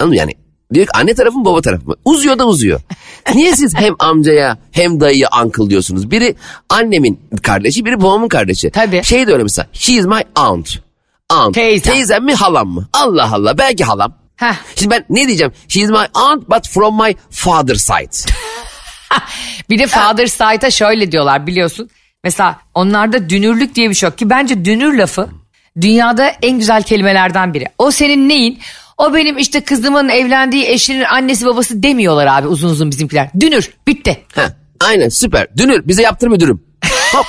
Anladın 0.00 0.08
mı 0.08 0.16
yani? 0.16 0.34
Diyor 0.74 0.86
ki 0.86 0.92
anne 0.94 1.14
tarafı 1.14 1.38
mı 1.38 1.44
baba 1.44 1.60
tarafı 1.62 1.86
mı? 1.86 1.94
Uzuyor 2.04 2.38
da 2.38 2.46
uzuyor. 2.46 2.80
Niye 3.34 3.56
siz 3.56 3.74
hem 3.74 3.94
amcaya 3.98 4.58
hem 4.72 5.00
dayıya 5.00 5.28
uncle 5.44 5.70
diyorsunuz? 5.70 6.10
Biri 6.10 6.34
annemin 6.68 7.20
kardeşi 7.42 7.84
biri 7.84 8.00
babamın 8.00 8.28
kardeşi. 8.28 8.70
Tabii. 8.70 9.04
Şey 9.04 9.26
de 9.26 9.32
öyle 9.32 9.42
mesela 9.42 9.68
she 9.72 9.92
is 9.92 10.06
my 10.06 10.22
aunt. 10.34 10.78
Aunt. 11.30 11.54
Teyzem. 11.54 11.92
Teyzem 11.92 12.24
mi 12.24 12.34
halam 12.34 12.68
mı? 12.68 12.88
Allah 12.92 13.30
Allah 13.32 13.58
belki 13.58 13.84
halam. 13.84 14.14
Heh. 14.36 14.54
Şimdi 14.76 14.90
ben 14.90 15.04
ne 15.10 15.26
diyeceğim? 15.26 15.52
She 15.68 15.80
is 15.80 15.90
my 15.90 16.06
aunt 16.14 16.50
but 16.50 16.68
from 16.68 16.96
my 17.02 17.14
father 17.30 17.74
side. 17.74 18.32
Bir 19.70 19.78
de 19.78 19.86
father 19.86 20.26
side'a 20.26 20.70
şöyle 20.70 21.12
diyorlar 21.12 21.46
biliyorsun. 21.46 21.90
Mesela 22.24 22.60
onlarda 22.74 23.28
dünürlük 23.28 23.74
diye 23.74 23.90
bir 23.90 23.94
şey 23.94 24.08
yok 24.08 24.18
ki 24.18 24.30
bence 24.30 24.64
dünür 24.64 24.98
lafı 24.98 25.28
dünyada 25.80 26.32
en 26.42 26.58
güzel 26.58 26.82
kelimelerden 26.82 27.54
biri. 27.54 27.66
O 27.78 27.90
senin 27.90 28.28
neyin? 28.28 28.58
O 28.98 29.14
benim 29.14 29.38
işte 29.38 29.60
kızımın 29.60 30.08
evlendiği 30.08 30.66
eşinin 30.66 31.04
annesi 31.04 31.46
babası 31.46 31.82
demiyorlar 31.82 32.26
abi 32.26 32.46
uzun 32.46 32.68
uzun 32.68 32.90
bizimkiler. 32.90 33.28
Dünür 33.40 33.70
bitti. 33.86 34.24
Ha, 34.34 34.56
aynen 34.80 35.08
süper. 35.08 35.46
Dünür 35.56 35.88
bize 35.88 36.02
yaptır 36.02 36.28
müdürüm. 36.28 36.62
Hop. 37.12 37.26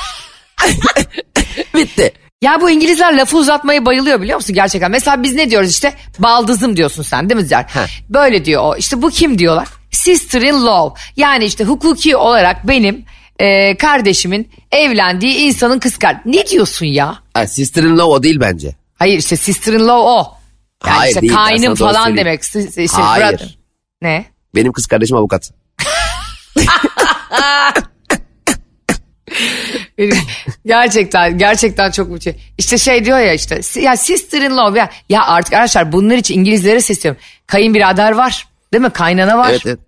Bitti. 1.76 2.12
Ya 2.42 2.62
bu 2.62 2.70
İngilizler 2.70 3.18
lafı 3.18 3.38
uzatmayı 3.38 3.86
bayılıyor 3.86 4.22
biliyor 4.22 4.36
musun 4.36 4.56
gerçekten? 4.56 4.92
Mesela 4.92 5.24
biz 5.24 5.34
ne 5.36 5.50
diyoruz 5.50 5.70
işte 5.70 5.94
baldızım 6.20 6.78
diyorsun 6.78 7.04
sen 7.04 7.30
değil 7.30 7.42
mi 7.42 7.48
Zer? 7.48 7.66
Böyle 8.10 8.46
diyor 8.46 8.64
o 8.64 8.76
işte 8.78 9.02
bu 9.02 9.10
kim 9.10 9.40
diyorlar? 9.40 9.68
Sister 9.92 10.42
in 10.42 10.66
law 10.66 11.02
yani 11.18 11.46
işte 11.46 11.64
hukuki 11.64 12.16
olarak 12.18 12.68
benim 12.68 13.06
e, 13.40 13.78
kardeşimin 13.78 14.50
evlendiği 14.72 15.36
insanın 15.36 15.80
kız 15.80 15.98
kardeşi. 15.98 16.38
Ne 16.38 16.48
diyorsun 16.48 16.86
ya? 16.86 17.20
Ha, 17.34 17.48
sister 17.48 17.84
in 17.84 17.98
law 17.98 18.04
o 18.04 18.24
değil 18.24 18.40
bence. 18.40 18.76
Hayır 18.96 19.18
işte 19.18 19.36
sister 19.36 19.74
in 19.74 19.88
law 19.88 20.10
o. 20.10 20.38
Yani 20.88 20.98
Hayır, 20.98 21.10
işte 21.10 21.22
değil, 21.22 21.34
kaynım 21.34 21.76
falan 21.76 22.18
demek. 22.18 22.42
Işte 22.44 22.88
Hayır. 22.92 23.34
brother. 23.34 23.58
Ne? 24.02 24.26
Benim 24.56 24.72
kız 24.72 24.88
kardeşim 24.88 25.18
avukat. 25.18 25.52
Gerçekten 30.66 31.38
gerçekten 31.38 31.92
çok 31.92 32.10
müthiş. 32.10 32.36
İşte 32.58 32.78
şey 32.78 33.06
diyor 33.06 33.20
ya 33.20 33.34
işte 33.34 33.62
ya 33.82 33.98
sister 33.98 34.42
in 34.42 34.58
law 34.58 34.80
ya, 34.80 34.90
ya 35.10 35.26
artık 35.26 35.54
arkadaşlar 35.54 35.92
bunlar 35.92 36.16
için 36.16 36.40
İngilizlere 36.40 36.82
sesleniyorum. 36.82 37.22
Kayınbirader 37.48 38.12
var. 38.12 38.48
Değil 38.74 38.84
mi? 38.84 38.90
Kaynana 38.90 39.38
var. 39.38 39.50
Evet 39.50 39.66
evet. 39.66 39.80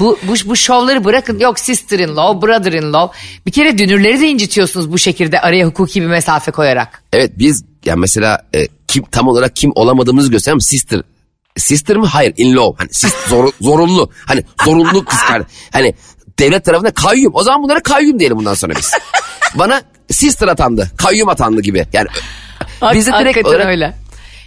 Bu, 0.00 0.18
bu, 0.22 0.34
bu 0.44 0.56
şovları 0.56 1.04
bırakın. 1.04 1.38
Yok 1.38 1.58
sister 1.58 1.98
in 1.98 2.16
law, 2.16 2.46
brother 2.48 2.72
in 2.72 2.92
law. 2.92 3.18
Bir 3.46 3.52
kere 3.52 3.78
dünürleri 3.78 4.20
de 4.20 4.28
incitiyorsunuz 4.28 4.92
bu 4.92 4.98
şekilde 4.98 5.40
araya 5.40 5.66
hukuki 5.66 6.02
bir 6.02 6.06
mesafe 6.06 6.50
koyarak. 6.50 7.02
Evet 7.12 7.32
biz 7.38 7.64
yani 7.84 8.00
mesela 8.00 8.42
e, 8.54 8.68
kim 8.88 9.04
tam 9.04 9.28
olarak 9.28 9.56
kim 9.56 9.72
olamadığımızı 9.74 10.30
gösteren 10.30 10.58
sister. 10.58 11.02
Sister 11.56 11.96
mi? 11.96 12.06
Hayır 12.06 12.34
in 12.36 12.56
law. 12.56 12.74
Hani 12.84 12.88
sis, 12.92 13.14
zor- 13.28 13.52
zorunlu. 13.60 14.10
Hani 14.26 14.44
zorunlu 14.64 15.04
kız 15.04 15.18
kardeş. 15.22 15.48
Hani 15.72 15.94
devlet 16.38 16.64
tarafında 16.64 16.90
kayyum. 16.90 17.32
O 17.34 17.42
zaman 17.42 17.62
bunlara 17.62 17.82
kayyum 17.82 18.18
diyelim 18.18 18.36
bundan 18.38 18.54
sonra 18.54 18.72
biz. 18.76 18.90
Bana 19.54 19.82
sister 20.10 20.48
atandı. 20.48 20.90
Kayyum 20.96 21.28
atandı 21.28 21.60
gibi. 21.60 21.86
Yani 21.92 22.08
bizde 22.94 23.12
direkt 23.12 23.46
olarak 23.46 23.66
öyle. 23.66 23.94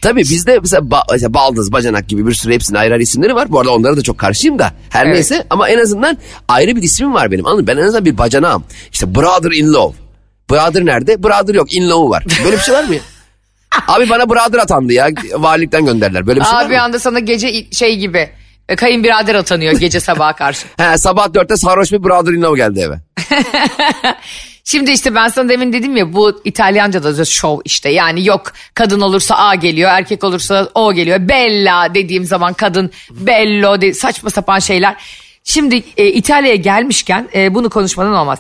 Tabii 0.04 0.20
bizde 0.22 0.60
mesela 0.60 0.82
ba- 0.82 1.04
mesela 1.12 1.34
baldız, 1.34 1.72
bacanak 1.72 2.10
gibi 2.10 2.28
bir 2.28 2.34
sürü 2.34 2.54
hepsinin 2.54 2.78
ayrı 2.78 2.94
ayrı 2.94 3.04
isimleri 3.04 3.36
var. 3.36 3.52
Bu 3.52 3.60
arada 3.60 3.72
onlara 3.74 3.98
da 3.98 4.02
çok 4.02 4.18
karşıyım 4.18 4.60
da. 4.60 4.72
Her 4.90 5.06
Evet. 5.06 5.14
neyse 5.16 5.46
ama 5.50 5.70
en 5.70 5.80
azından 5.80 6.18
ayrı 6.48 6.76
bir 6.76 6.84
ismim 6.84 7.14
var 7.14 7.32
benim. 7.32 7.46
Anladın 7.46 7.62
mı? 7.64 7.68
Ben 7.68 7.78
en 7.78 7.82
azından 7.84 8.06
bir 8.06 8.18
bacanağım. 8.18 8.64
İşte 8.92 9.16
brother 9.16 9.52
in 9.52 9.74
law. 9.74 10.04
Brother 10.52 10.86
nerede? 10.86 11.24
Brother 11.24 11.54
yok 11.54 11.74
in 11.74 11.90
law 11.90 12.10
var. 12.10 12.26
Böyle 12.44 12.56
bir 12.58 12.62
şey 12.62 12.76
var 12.76 12.84
mı 12.84 12.96
ya? 12.96 13.02
Abi 13.88 14.10
bana 14.10 14.30
brother 14.30 14.58
atandı 14.60 14.94
ya. 14.94 15.10
Valilikten 15.36 15.86
gönderdiler. 15.86 16.28
Böyle 16.28 16.40
bir 16.40 16.46
şey 16.46 16.54
var 16.54 16.64
Abi 16.66 16.70
bir 16.72 16.76
mı? 16.78 16.82
anda 16.84 17.00
sana 17.00 17.20
gece 17.20 17.72
şey 17.72 17.98
gibi 17.98 18.30
e, 18.70 18.76
kayınbirader 18.76 19.36
atanıyor 19.36 19.74
gece 19.74 20.00
sabaha 20.00 20.34
karşı. 20.36 20.68
He, 20.78 20.98
sabah 20.98 21.34
dörtte 21.34 21.58
sarhoş 21.58 21.92
bir 21.92 22.04
brother 22.04 22.32
in 22.34 22.42
law 22.42 22.58
geldi 22.58 22.80
eve. 22.80 23.00
Şimdi 24.64 24.92
işte 24.92 25.16
ben 25.16 25.28
sana 25.28 25.50
demin 25.50 25.74
dedim 25.74 25.98
ya 25.98 26.14
bu 26.14 26.42
İtalyanca'da 26.44 27.18
da 27.18 27.26
şov 27.26 27.60
işte 27.66 27.90
yani 27.90 28.26
yok 28.26 28.54
kadın 28.74 29.02
olursa 29.02 29.36
A 29.36 29.56
geliyor 29.56 29.90
erkek 29.94 30.24
olursa 30.24 30.70
O 30.76 30.94
geliyor. 30.94 31.28
Bella 31.30 31.94
dediğim 31.94 32.26
zaman 32.26 32.54
kadın 32.54 32.92
bello 33.12 33.82
de, 33.82 33.94
saçma 33.94 34.30
sapan 34.30 34.60
şeyler. 34.60 34.96
Şimdi 35.44 35.84
e, 35.98 36.08
İtalya'ya 36.08 36.56
gelmişken 36.56 37.30
e, 37.36 37.56
bunu 37.56 37.70
konuşmadan 37.70 38.14
olmaz. 38.14 38.40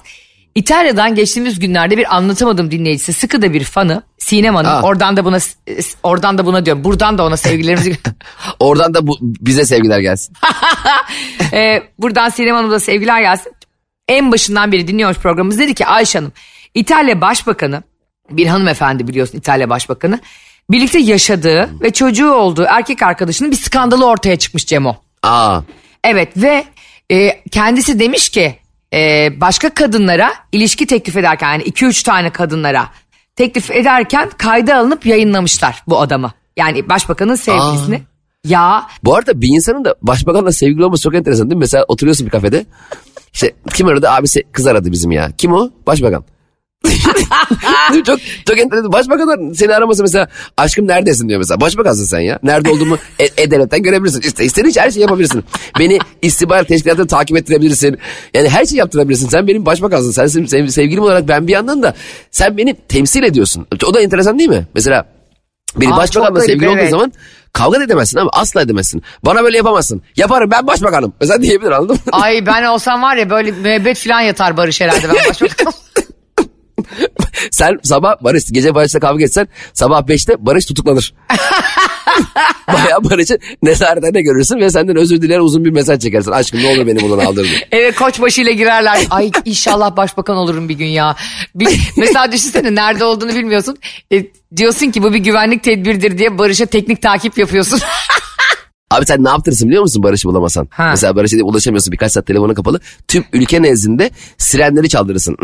İtalya'dan 0.56 1.16
geçtiğimiz 1.16 1.60
günlerde 1.60 1.98
bir 1.98 2.16
anlatamadım 2.16 2.72
dinleyicisi 2.72 3.14
sıkı 3.14 3.42
da 3.42 3.54
bir 3.54 3.64
fanı 3.64 4.04
Sinem 4.18 4.56
Hanım 4.56 4.72
Aa. 4.72 4.82
oradan 4.82 5.18
da 5.18 5.26
buna 5.26 5.38
e, 5.68 5.78
oradan 6.04 6.38
da 6.38 6.46
buna 6.46 6.66
diyorum 6.66 6.84
buradan 6.84 7.18
da 7.18 7.26
ona 7.26 7.38
sevgilerimizi 7.38 7.98
Oradan 8.60 8.94
da 8.94 9.08
bu, 9.08 9.18
bize 9.22 9.66
sevgiler 9.66 10.00
gelsin. 10.00 10.36
Ee, 11.54 11.84
buradan 12.00 12.30
Sinem 12.30 12.56
Hanım'a 12.56 12.72
da 12.72 12.80
sevgiler 12.80 13.22
gelsin. 13.22 13.52
En 14.08 14.32
başından 14.32 14.72
beri 14.72 14.88
dinliyormuş 14.88 15.20
programımız. 15.20 15.60
Dedi 15.60 15.74
ki 15.74 15.86
Ayşe 15.86 16.20
Hanım 16.20 16.32
İtalya 16.74 17.22
Başbakanı 17.22 17.84
bir 18.30 18.48
hanımefendi 18.48 19.08
biliyorsun 19.08 19.38
İtalya 19.38 19.70
Başbakanı. 19.70 20.20
Birlikte 20.72 21.00
yaşadığı 21.00 21.82
ve 21.82 21.92
çocuğu 21.94 22.32
olduğu 22.32 22.64
erkek 22.64 23.04
arkadaşının 23.04 23.52
bir 23.52 23.56
skandalı 23.56 24.06
ortaya 24.06 24.36
çıkmış 24.36 24.66
Cemo. 24.66 24.96
Aa, 25.24 25.62
Evet 26.04 26.30
ve 26.38 26.66
e, 27.12 27.44
kendisi 27.52 28.00
demiş 28.00 28.30
ki 28.30 28.56
e, 28.94 29.30
başka 29.42 29.70
kadınlara 29.70 30.34
ilişki 30.52 30.86
teklif 30.88 31.18
ederken 31.18 31.52
yani 31.52 31.64
2-3 31.64 32.06
tane 32.06 32.30
kadınlara 32.30 32.90
teklif 33.36 33.72
ederken 33.72 34.30
kayda 34.38 34.78
alınıp 34.78 35.06
yayınlamışlar 35.06 35.84
bu 35.88 36.02
adamı. 36.02 36.32
Yani 36.58 36.90
başbakanın 36.90 37.36
sevgilisini. 37.36 38.02
Ya 38.48 38.88
Bu 39.04 39.16
arada 39.16 39.42
bir 39.42 39.48
insanın 39.48 39.86
da 39.86 39.96
başbakanla 40.02 40.52
sevgili 40.52 40.86
olması 40.86 41.04
çok 41.04 41.16
enteresan 41.16 41.50
değil 41.50 41.58
mi? 41.58 41.60
Mesela 41.60 41.86
oturuyorsun 41.88 42.26
bir 42.26 42.32
kafede. 42.32 42.66
İşte 43.34 43.52
kim 43.74 43.88
aradı? 43.88 44.10
Abi 44.10 44.28
se- 44.28 44.44
kız 44.52 44.68
aradı 44.68 44.92
bizim 44.92 45.12
ya. 45.12 45.32
Kim 45.38 45.54
o? 45.54 45.70
Başbakan. 45.88 46.24
Çok 48.06 48.20
çok 48.48 48.60
enteresan. 48.60 48.92
Başbakanlar 48.92 49.54
seni 49.54 49.76
araması 49.76 50.02
mesela 50.02 50.28
aşkım 50.58 50.88
neredesin 50.88 51.30
diyor 51.30 51.40
mesela. 51.40 51.62
Başbakansın 51.62 52.06
sen 52.06 52.20
ya. 52.20 52.40
Nerede 52.44 52.70
olduğumu 52.70 52.98
e- 53.20 53.42
E-Devlet'ten 53.44 53.84
görebilirsin. 53.84 54.22
İşte 54.22 54.46
istediğin 54.46 54.76
her 54.78 54.92
şeyi 54.92 55.02
yapabilirsin. 55.02 55.44
Beni 55.80 56.00
istihbarat 56.22 56.68
teşkilatına 56.68 57.08
takip 57.08 57.38
ettirebilirsin. 57.38 57.98
Yani 58.34 58.50
her 58.50 58.66
şeyi 58.66 58.78
yaptırabilirsin. 58.80 59.30
Sen 59.30 59.48
benim 59.48 59.66
başbakansın. 59.66 60.12
Sen 60.12 60.28
sev- 60.28 60.46
sev- 60.48 60.68
sevgilim 60.68 61.04
olarak 61.04 61.28
ben 61.28 61.48
bir 61.48 61.54
yandan 61.54 61.84
da 61.84 61.94
sen 62.32 62.58
beni 62.58 62.76
temsil 62.88 63.24
ediyorsun. 63.24 63.68
O 63.86 63.94
da 63.94 64.02
enteresan 64.02 64.40
değil 64.40 64.50
mi? 64.50 64.68
Mesela 64.76 65.06
beni 65.78 65.92
başbakanla 65.92 66.40
sevgili 66.42 66.70
olduğu 66.70 66.78
evet. 66.78 66.92
zaman 66.92 67.14
kavga 67.54 67.80
da 67.80 67.84
edemezsin 67.84 68.18
ama 68.18 68.30
asla 68.34 68.62
edemezsin. 68.62 69.04
Bana 69.26 69.44
böyle 69.44 69.58
yapamazsın. 69.58 70.02
Yaparım 70.18 70.52
ben 70.52 70.68
başbakanım. 70.68 71.14
Mesela 71.22 71.42
diyebilir 71.42 71.72
anladın 71.72 71.96
mı? 71.96 72.02
Ay 72.12 72.46
ben 72.46 72.64
olsam 72.64 73.02
var 73.02 73.16
ya 73.16 73.30
böyle 73.30 73.52
müebbet 73.52 73.98
falan 73.98 74.22
yatar 74.22 74.58
Barış 74.58 74.82
herhalde 74.82 75.10
ben 75.10 75.30
başbakanım. 75.30 75.74
Sen 77.52 77.80
sabah 77.84 78.16
Barış 78.24 78.44
gece 78.52 78.76
Barış'la 78.76 79.00
kavga 79.00 79.24
etsen 79.24 79.48
sabah 79.74 80.02
5'te 80.02 80.46
Barış 80.46 80.66
tutuklanır. 80.66 81.14
Bayağı 82.74 83.04
Barış'ı 83.04 83.38
nezaretine 83.64 84.22
görürsün 84.22 84.60
ve 84.60 84.70
senden 84.70 84.96
özür 84.96 85.22
diler 85.22 85.40
uzun 85.40 85.66
bir 85.66 85.72
mesaj 85.72 86.00
çekersin. 86.02 86.32
Aşkım 86.32 86.64
ne 86.64 86.68
olur 86.68 86.88
beni 86.88 87.02
buradan 87.02 87.26
aldır 87.26 87.44
diye. 87.44 87.68
Evet 87.72 87.96
koçbaşıyla 87.96 88.52
girerler. 88.52 89.08
Ay 89.10 89.32
inşallah 89.46 89.98
başbakan 89.98 90.38
olurum 90.38 90.70
bir 90.70 90.74
gün 90.74 90.86
ya. 90.86 91.16
Bir, 91.56 91.80
mesela 91.98 92.32
düşünsene 92.32 92.76
nerede 92.76 93.04
olduğunu 93.04 93.36
bilmiyorsun. 93.36 93.78
E, 94.14 94.26
diyorsun 94.56 94.92
ki 94.92 95.04
bu 95.04 95.14
bir 95.14 95.20
güvenlik 95.20 95.64
tedbiridir 95.64 96.18
diye 96.18 96.38
Barış'a 96.38 96.66
teknik 96.66 97.02
takip 97.02 97.38
yapıyorsun. 97.38 97.80
Abi 98.92 99.06
sen 99.06 99.24
ne 99.24 99.30
yaptırırsın 99.30 99.68
biliyor 99.68 99.82
musun 99.82 100.04
Barış'ı 100.04 100.28
bulamasan? 100.28 100.68
Ha. 100.72 100.88
Mesela 100.90 101.16
Barış'a 101.16 101.38
ulaşamıyorsun 101.44 101.92
birkaç 101.92 102.12
saat 102.12 102.28
telefonu 102.28 102.54
kapalı. 102.54 102.80
Tüm 103.08 103.26
ülke 103.34 103.62
nezdinde 103.62 104.12
sirenleri 104.38 104.90
çaldırırsın. 104.90 105.38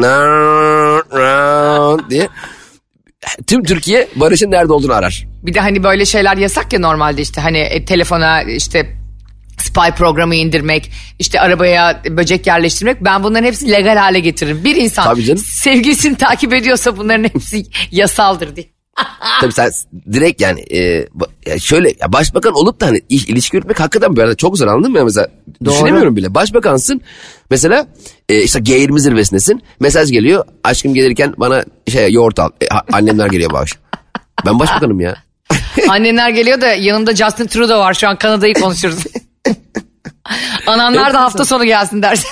diye. 2.09 2.29
Tüm 3.47 3.63
Türkiye 3.63 4.07
Barış'ın 4.15 4.51
nerede 4.51 4.73
olduğunu 4.73 4.93
arar. 4.93 5.27
Bir 5.43 5.53
de 5.53 5.59
hani 5.59 5.83
böyle 5.83 6.05
şeyler 6.05 6.37
yasak 6.37 6.73
ya 6.73 6.79
normalde 6.79 7.21
işte 7.21 7.41
hani 7.41 7.57
e, 7.57 7.85
telefona 7.85 8.41
işte 8.41 8.95
spy 9.57 9.97
programı 9.97 10.35
indirmek, 10.35 10.91
işte 11.19 11.41
arabaya 11.41 12.01
böcek 12.09 12.47
yerleştirmek 12.47 13.05
ben 13.05 13.23
bunların 13.23 13.45
hepsini 13.45 13.71
legal 13.71 13.97
hale 13.97 14.19
getiririm. 14.19 14.63
Bir 14.63 14.75
insan 14.75 15.03
sevgilisini 15.35 16.17
takip 16.17 16.53
ediyorsa 16.53 16.97
bunların 16.97 17.23
hepsi 17.23 17.65
yasaldır 17.91 18.55
diye. 18.55 18.78
Tabii 19.41 19.51
sen 19.51 19.71
direkt 20.13 20.41
yani 20.41 20.65
e, 20.69 21.59
şöyle 21.59 21.89
ya 22.01 22.13
başbakan 22.13 22.53
olup 22.53 22.81
da 22.81 22.85
hani 22.85 23.01
iş, 23.09 23.25
ilişki 23.25 23.55
yürütmek 23.55 23.79
hakikaten 23.79 24.15
böyle 24.15 24.35
çok 24.35 24.57
zor 24.57 24.67
anladın 24.67 24.91
mı? 24.91 24.97
ya? 24.97 25.03
Mesela 25.03 25.27
Doğru. 25.65 25.73
düşünemiyorum 25.73 26.15
bile. 26.15 26.35
Başbakansın 26.35 27.01
mesela 27.51 27.87
e, 28.29 28.41
işte 28.43 28.59
G20 28.59 28.99
zirvesindesin. 28.99 29.63
Mesaj 29.79 30.11
geliyor 30.11 30.45
aşkım 30.63 30.93
gelirken 30.93 31.33
bana 31.37 31.63
şey 31.87 32.13
yoğurt 32.13 32.39
al. 32.39 32.49
E, 32.61 32.65
annemler 32.93 33.27
geliyor 33.27 33.51
akşam. 33.53 33.81
Ben 34.45 34.59
başbakanım 34.59 34.99
ya. 34.99 35.15
Annenler 35.89 36.29
geliyor 36.29 36.61
da 36.61 36.67
yanımda 36.67 37.15
Justin 37.15 37.47
Trudeau 37.47 37.79
var 37.79 37.93
şu 37.93 38.07
an 38.07 38.15
Kanada'yı 38.15 38.53
konuşuyoruz. 38.53 39.03
Ananlar 40.67 41.13
da 41.13 41.21
hafta 41.21 41.45
sonu 41.45 41.65
gelsin 41.65 42.01
dersin. 42.01 42.29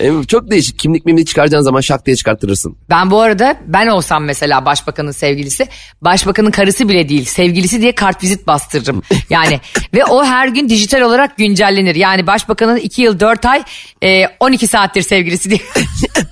E, 0.00 0.24
çok 0.28 0.50
değişik. 0.50 0.78
Kimlik 0.78 1.06
mimlik 1.06 1.26
çıkaracağın 1.26 1.62
zaman 1.62 1.80
şak 1.80 2.06
diye 2.06 2.16
çıkarttırırsın. 2.16 2.76
Ben 2.90 3.10
bu 3.10 3.20
arada 3.20 3.56
ben 3.66 3.86
olsam 3.86 4.24
mesela 4.24 4.64
başbakanın 4.64 5.10
sevgilisi 5.10 5.68
başbakanın 6.02 6.50
karısı 6.50 6.88
bile 6.88 7.08
değil 7.08 7.24
sevgilisi 7.24 7.80
diye 7.80 7.94
kartvizit 7.94 8.46
bastırırım. 8.46 9.02
Yani 9.30 9.60
ve 9.94 10.04
o 10.04 10.24
her 10.24 10.48
gün 10.48 10.68
dijital 10.68 11.00
olarak 11.00 11.36
güncellenir. 11.36 11.94
Yani 11.94 12.26
başbakanın 12.26 12.76
2 12.76 13.02
yıl 13.02 13.20
4 13.20 13.46
ay 13.46 13.62
e, 14.02 14.26
12 14.40 14.66
saattir 14.66 15.02
sevgilisi 15.02 15.50
diye. 15.50 15.60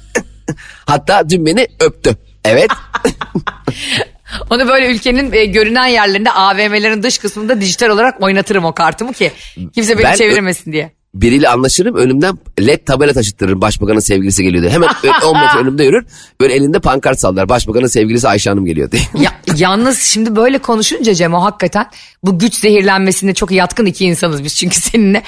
Hatta 0.86 1.30
dün 1.30 1.46
beni 1.46 1.66
öptü. 1.80 2.16
Evet. 2.44 2.70
Onu 4.50 4.68
böyle 4.68 4.86
ülkenin 4.86 5.32
e, 5.32 5.44
görünen 5.44 5.86
yerlerinde 5.86 6.30
AVM'lerin 6.30 7.02
dış 7.02 7.18
kısmında 7.18 7.60
dijital 7.60 7.88
olarak 7.88 8.22
oynatırım 8.22 8.64
o 8.64 8.72
kartımı 8.72 9.12
ki 9.12 9.32
kimse 9.74 9.98
beni 9.98 10.04
Ben- 10.04 10.14
çeviremesin 10.14 10.72
diye. 10.72 10.92
Biriyle 11.20 11.48
anlaşırım 11.48 11.96
önümden 11.96 12.38
led 12.60 12.78
tabela 12.86 13.12
taşıttırırım 13.12 13.60
başbakanın 13.60 13.98
sevgilisi 14.00 14.42
geliyor 14.42 14.62
diye. 14.62 14.72
Hemen 14.72 14.88
ö- 15.02 15.26
10 15.26 15.40
metre 15.40 15.58
önümde 15.60 15.84
yürür. 15.84 16.06
Böyle 16.40 16.54
elinde 16.54 16.78
pankart 16.78 17.20
sallar. 17.20 17.48
Başbakanın 17.48 17.86
sevgilisi 17.86 18.28
Ayşe 18.28 18.50
Hanım 18.50 18.66
geliyor 18.66 18.90
diye. 18.90 19.02
Ya, 19.20 19.32
yalnız 19.56 20.02
şimdi 20.02 20.36
böyle 20.36 20.58
konuşunca 20.58 21.14
Cem 21.14 21.34
o 21.34 21.42
hakikaten 21.44 21.86
bu 22.22 22.38
güç 22.38 22.54
zehirlenmesine 22.54 23.34
çok 23.34 23.50
yatkın 23.50 23.86
iki 23.86 24.04
insanız 24.04 24.44
biz 24.44 24.54
çünkü 24.56 24.76
seninle. 24.76 25.22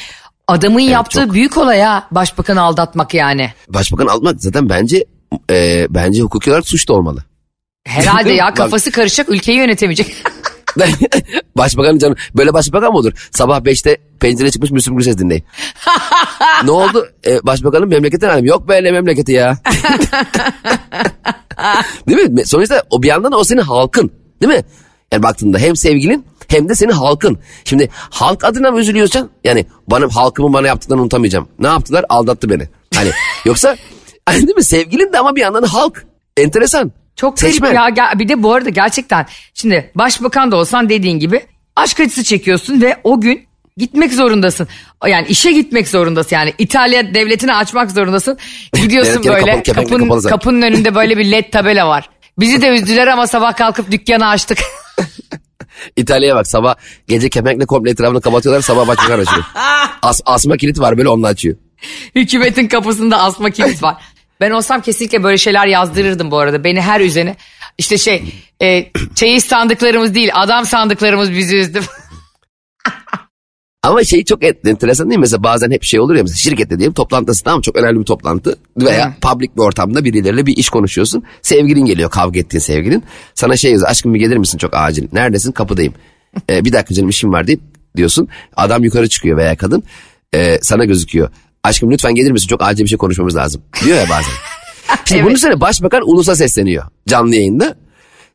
Adamın 0.49 0.81
yaptığı 0.81 1.25
çok. 1.25 1.33
büyük 1.35 1.57
olay 1.57 1.81
ha 1.81 2.07
başbakanı 2.11 2.63
aldatmak 2.63 3.15
yani. 3.15 3.53
Başbakan 3.69 4.07
almak 4.07 4.43
zaten 4.43 4.69
bence 4.69 5.05
e, 5.51 5.87
bence 5.91 6.23
hukuki 6.23 6.51
olarak 6.51 6.69
suç 6.69 6.89
da 6.89 6.93
olmalı. 6.93 7.25
Herhalde 7.87 8.33
ya 8.33 8.55
kafası 8.55 8.91
karışacak 8.91 9.29
ülkeyi 9.29 9.59
yönetemeyecek. 9.59 10.15
Başbakanın 11.57 11.99
canı 11.99 12.15
böyle 12.37 12.53
başbakan 12.53 12.93
mı 12.93 12.99
olur? 12.99 13.13
Sabah 13.31 13.61
5'te 13.61 13.97
pencereye 14.21 14.51
çıkmış 14.51 14.71
Müslüm 14.71 14.97
Gürses 14.97 15.19
dinleyin. 15.19 15.45
ne 16.65 16.71
oldu? 16.71 17.09
E, 17.27 17.47
başbakanın 17.47 17.89
memleketten 17.89 18.29
alayım. 18.29 18.47
Yok 18.47 18.69
böyle 18.69 18.93
memleketi 18.93 19.33
ya. 19.33 19.59
değil 22.09 22.31
mi? 22.31 22.47
Sonuçta 22.47 22.83
o 22.91 23.03
bir 23.03 23.09
yandan 23.09 23.33
da 23.33 23.37
o 23.37 23.45
senin 23.45 23.61
halkın. 23.61 24.11
Değil 24.43 24.53
mi? 24.53 24.65
Yani 25.13 25.23
baktığında 25.23 25.59
hem 25.59 25.77
sevgilin 25.77 26.25
hem 26.49 26.69
de 26.69 26.75
senin 26.75 26.93
halkın. 26.93 27.39
Şimdi 27.65 27.89
halk 27.93 28.45
adına 28.45 28.71
mı 28.71 28.81
üzülüyorsan 28.81 29.31
yani 29.45 29.67
bana 29.87 30.15
halkımın 30.15 30.53
bana 30.53 30.67
yaptıklarını 30.67 31.03
unutamayacağım. 31.03 31.49
Ne 31.59 31.67
yaptılar? 31.67 32.05
Aldattı 32.09 32.51
beni. 32.51 32.69
Hani 32.95 33.11
yoksa 33.45 33.77
hani 34.27 34.47
değil 34.47 34.57
mi? 34.57 34.65
Sevgilin 34.65 35.13
de 35.13 35.19
ama 35.19 35.37
bir 35.37 35.41
yandan 35.41 35.63
halk. 35.63 36.07
Enteresan. 36.37 36.93
Çok 37.19 37.37
garip 37.37 37.55
Seçmen. 37.55 37.75
ya 37.75 37.89
Gel- 37.89 38.19
bir 38.19 38.29
de 38.29 38.43
bu 38.43 38.53
arada 38.55 38.69
gerçekten 38.69 39.27
şimdi 39.55 39.91
başbakan 39.95 40.51
da 40.51 40.57
olsan 40.57 40.89
dediğin 40.89 41.19
gibi 41.19 41.41
aşk 41.77 42.01
acısı 42.01 42.25
çekiyorsun 42.25 42.81
ve 42.81 42.97
o 43.05 43.21
gün 43.21 43.47
gitmek 43.77 44.13
zorundasın. 44.13 44.69
Yani 45.07 45.27
işe 45.29 45.53
gitmek 45.53 45.89
zorundasın 45.89 46.37
yani 46.37 46.55
İtalya 46.59 47.15
devletini 47.15 47.55
açmak 47.55 47.91
zorundasın. 47.91 48.39
Gidiyorsun 48.73 49.13
Devlet 49.13 49.25
yine 49.25 49.35
böyle 49.35 49.63
kapalı, 49.63 49.85
kapın, 49.87 49.99
kapalı 49.99 50.21
zaten. 50.21 50.37
kapının 50.39 50.63
önünde 50.63 50.95
böyle 50.95 51.19
bir 51.19 51.31
led 51.31 51.53
tabela 51.53 51.89
var. 51.89 52.11
Bizi 52.39 52.63
de 52.63 52.69
üzdüler 52.69 53.07
ama 53.07 53.27
sabah 53.27 53.57
kalkıp 53.57 53.91
dükkanı 53.91 54.29
açtık. 54.29 54.59
İtalya'ya 55.97 56.37
bak 56.37 56.47
sabah 56.47 56.75
gece 57.09 57.29
kepenkle 57.29 57.67
komple 57.67 57.91
etrafını 57.91 58.21
kapatıyorlar 58.21 58.63
sabah 58.63 58.87
başbakan 58.89 59.19
açıyor. 59.19 59.45
As, 60.03 60.21
asma 60.27 60.57
kilit 60.57 60.81
var 60.81 60.99
böyle 60.99 61.09
onunla 61.09 61.27
açıyor. 61.27 61.57
Hükümetin 62.15 62.69
kapısında 62.69 63.19
asma 63.23 63.51
kilit 63.51 63.83
var. 63.83 63.97
Ben 64.41 64.51
olsam 64.51 64.81
kesinlikle 64.81 65.23
böyle 65.23 65.39
şeyler 65.39 65.67
yazdırırdım 65.67 66.31
bu 66.31 66.39
arada. 66.39 66.65
Beni 66.65 66.81
her 66.81 67.01
üzerine 67.01 67.37
işte 67.79 67.99
şey 67.99 68.23
e, 68.63 68.87
çeyiz 69.15 69.45
sandıklarımız 69.45 70.15
değil 70.15 70.31
adam 70.35 70.67
sandıklarımız 70.67 71.33
bizi 71.33 71.57
üzdü. 71.57 71.81
Ama 73.83 74.05
şey 74.05 74.25
çok 74.25 74.45
en- 74.45 74.57
enteresan 74.71 75.11
değil 75.11 75.19
mi? 75.19 75.21
Mesela 75.21 75.43
bazen 75.43 75.71
hep 75.71 75.83
şey 75.83 76.01
olur 76.01 76.15
ya 76.15 76.23
mesela 76.23 76.37
şirkette 76.37 76.79
diyelim 76.79 76.93
toplantısı 76.95 77.45
tamam 77.45 77.61
çok 77.61 77.77
önemli 77.77 78.01
bir 78.01 78.05
toplantı 78.05 78.59
veya 78.77 79.15
public 79.21 79.49
bir 79.57 79.61
ortamda 79.61 80.05
birileriyle 80.05 80.47
bir 80.47 80.57
iş 80.57 80.69
konuşuyorsun. 80.69 81.25
Sevgilin 81.43 81.85
geliyor 81.85 82.11
kavga 82.11 82.41
ettiğin 82.41 82.61
sevgilin. 82.61 83.05
Sana 83.35 83.57
şey 83.57 83.73
yazıyor 83.73 83.91
aşkım 83.91 84.15
bir 84.15 84.19
gelir 84.21 84.37
misin 84.37 84.59
çok 84.59 84.77
acil. 84.77 85.09
Neredesin 85.13 85.53
kapıdayım. 85.53 85.95
Ee, 86.51 86.65
bir 86.65 86.73
dakika 86.73 86.95
canım 86.95 87.09
işim 87.09 87.33
var 87.33 87.47
deyip 87.47 87.61
diyorsun. 87.97 88.29
Adam 88.57 88.85
yukarı 88.85 89.09
çıkıyor 89.09 89.37
veya 89.39 89.57
kadın 89.57 89.83
Ee, 90.35 90.59
sana 90.63 90.85
gözüküyor. 90.85 91.31
Aşkım 91.65 91.91
lütfen 91.91 92.15
gelir 92.15 92.31
misin 92.31 92.49
çok 92.49 92.63
acil 92.63 92.85
bir 92.85 92.89
şey 92.89 92.99
konuşmamız 92.99 93.37
lazım 93.37 93.63
diyor 93.85 93.97
ya 93.97 94.05
bazen. 94.09 94.33
Şimdi 95.05 95.25
bunun 95.25 95.35
üzerine 95.35 95.61
başbakan 95.61 96.03
ulusa 96.11 96.37
sesleniyor 96.37 96.85
canlı 97.09 97.35
yayında. 97.35 97.77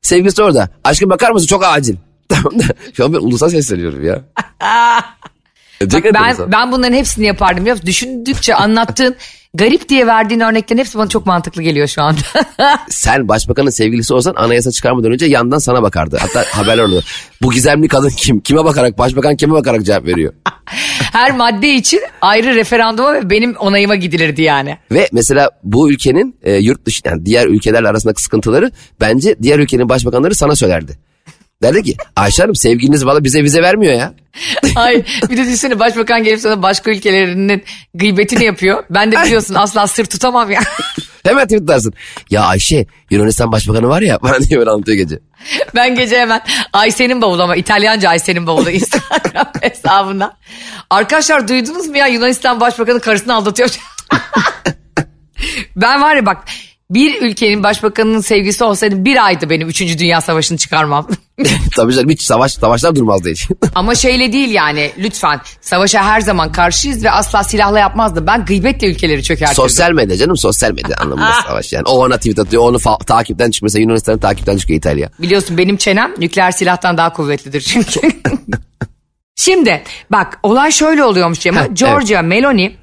Sevgilisi 0.01 0.43
orada. 0.43 0.69
Aşkım 0.83 1.09
bakar 1.09 1.31
mısın 1.31 1.47
çok 1.47 1.63
acil. 1.65 1.95
Tamam 2.29 2.59
da 2.59 2.63
şu 2.93 3.05
an 3.05 3.13
ben 3.13 3.17
ulusa 3.17 3.49
sesleniyorum 3.49 4.05
ya. 4.05 4.21
Çok 5.91 6.05
enteresan. 6.05 6.51
Ben 6.51 6.51
ben 6.51 6.71
bunların 6.71 6.93
hepsini 6.93 7.25
yapardım. 7.25 7.65
Ya. 7.65 7.81
Düşündükçe 7.81 8.55
anlattığın 8.55 9.15
garip 9.53 9.89
diye 9.89 10.07
verdiğin 10.07 10.39
örneklerin 10.39 10.79
hepsi 10.79 10.97
bana 10.97 11.09
çok 11.09 11.25
mantıklı 11.25 11.61
geliyor 11.61 11.87
şu 11.87 12.01
anda. 12.01 12.19
Sen 12.89 13.27
başbakanın 13.27 13.69
sevgilisi 13.69 14.13
olsan 14.13 14.33
anayasa 14.35 14.71
çıkarmadan 14.71 15.11
önce 15.11 15.25
yandan 15.25 15.57
sana 15.57 15.83
bakardı. 15.83 16.17
Hatta 16.21 16.45
haberler 16.51 16.83
olurdu. 16.83 17.03
Bu 17.41 17.51
gizemli 17.51 17.87
kadın 17.87 18.09
kim? 18.09 18.39
Kime 18.39 18.65
bakarak 18.65 18.97
başbakan 18.97 19.35
kime 19.35 19.53
bakarak 19.53 19.85
cevap 19.85 20.05
veriyor? 20.05 20.33
Her 21.11 21.31
madde 21.31 21.73
için 21.73 22.01
ayrı 22.21 22.55
referanduma 22.55 23.13
ve 23.13 23.29
benim 23.29 23.55
onayıma 23.55 23.95
gidilirdi 23.95 24.41
yani. 24.41 24.77
Ve 24.91 25.09
mesela 25.11 25.49
bu 25.63 25.91
ülkenin 25.91 26.35
e, 26.43 26.55
yurt 26.55 26.85
dışı 26.85 27.01
yani 27.05 27.25
diğer 27.25 27.47
ülkelerle 27.47 27.87
arasındaki 27.87 28.21
sıkıntıları 28.21 28.71
bence 29.01 29.35
diğer 29.41 29.59
ülkenin 29.59 29.89
başbakanları 29.89 30.35
sana 30.35 30.55
söylerdi. 30.55 30.97
Derdi 31.63 31.83
ki 31.83 31.95
Ayşe 32.15 32.41
Hanım 32.43 32.55
sevgiliniz 32.55 33.05
valla 33.05 33.23
bize 33.23 33.43
vize 33.43 33.61
vermiyor 33.61 33.93
ya. 33.93 34.13
Ay 34.75 35.03
bir 35.29 35.37
de 35.37 35.41
düşünsene 35.41 35.79
başbakan 35.79 36.23
gelip 36.23 36.39
sana 36.39 36.61
başka 36.61 36.91
ülkelerinin 36.91 37.63
gıybetini 37.93 38.45
yapıyor. 38.45 38.83
Ben 38.89 39.11
de 39.11 39.15
biliyorsun 39.25 39.55
asla 39.55 39.87
sır 39.87 40.05
tutamam 40.05 40.51
ya. 40.51 40.61
Hemen 41.25 41.43
tweet 41.43 41.61
atarsın. 41.61 41.93
Ya 42.29 42.41
Ayşe 42.43 42.85
Yunanistan 43.09 43.51
başbakanı 43.51 43.89
var 43.89 44.01
ya 44.01 44.19
bana 44.23 44.39
diye 44.39 44.59
böyle 44.59 44.69
anlatıyor 44.69 44.97
gece. 44.97 45.19
Ben 45.75 45.95
gece 45.95 46.19
hemen 46.19 46.41
Ayşe'nin 46.73 47.21
bavulu 47.21 47.43
ama 47.43 47.55
İtalyanca 47.55 48.09
Ayşe'nin 48.09 48.47
bavulu 48.47 48.69
Instagram 48.69 49.47
hesabından. 49.61 50.33
Arkadaşlar 50.89 51.47
duydunuz 51.47 51.87
mu 51.87 51.97
ya 51.97 52.07
Yunanistan 52.07 52.59
başbakanı 52.59 52.99
karısını 52.99 53.35
aldatıyor. 53.35 53.69
ben 55.75 56.01
var 56.01 56.15
ya 56.15 56.25
bak 56.25 56.43
bir 56.93 57.21
ülkenin 57.21 57.63
başbakanının 57.63 58.21
sevgisi 58.21 58.63
olsaydım 58.63 59.05
bir 59.05 59.25
aydı 59.25 59.49
benim 59.49 59.69
3. 59.69 59.99
Dünya 59.99 60.21
Savaşı'nı 60.21 60.57
çıkarmam. 60.57 61.07
Tabii 61.75 61.93
canım 61.93 62.09
hiç 62.09 62.21
savaş, 62.21 62.51
savaşlar 62.53 62.95
durmazdı 62.95 63.29
hiç. 63.29 63.47
Ama 63.75 63.95
şeyle 63.95 64.33
değil 64.33 64.49
yani 64.49 64.91
lütfen 64.97 65.41
savaşa 65.61 66.03
her 66.03 66.21
zaman 66.21 66.51
karşıyız 66.51 67.03
ve 67.03 67.11
asla 67.11 67.43
silahla 67.43 67.79
yapmazdı. 67.79 68.27
Ben 68.27 68.45
gıybetle 68.45 68.87
ülkeleri 68.87 69.23
çökertirdim. 69.23 69.63
sosyal 69.63 69.91
medya 69.91 70.17
canım 70.17 70.37
sosyal 70.37 70.71
medya 70.71 70.97
anlamında 70.97 71.33
savaş 71.47 71.73
yani. 71.73 71.83
O 71.85 71.91
ona 72.05 72.17
tweet 72.17 72.39
atıyor 72.39 72.63
onu 72.63 72.77
fa- 72.77 73.05
takipten 73.05 73.51
çıkıyor. 73.51 73.67
Mesela 73.67 73.81
Yunanistan'ın 73.81 74.17
takipten 74.19 74.57
çıkıyor 74.57 74.77
İtalya. 74.77 75.09
Biliyorsun 75.19 75.57
benim 75.57 75.77
çenem 75.77 76.11
nükleer 76.17 76.51
silahtan 76.51 76.97
daha 76.97 77.13
kuvvetlidir 77.13 77.61
çünkü. 77.61 77.99
Şimdi 79.35 79.83
bak 80.11 80.39
olay 80.43 80.71
şöyle 80.71 81.03
oluyormuş 81.03 81.39
Cem. 81.39 81.55
Ha, 81.55 81.65
Georgia 81.73 82.21
Meloni 82.21 82.75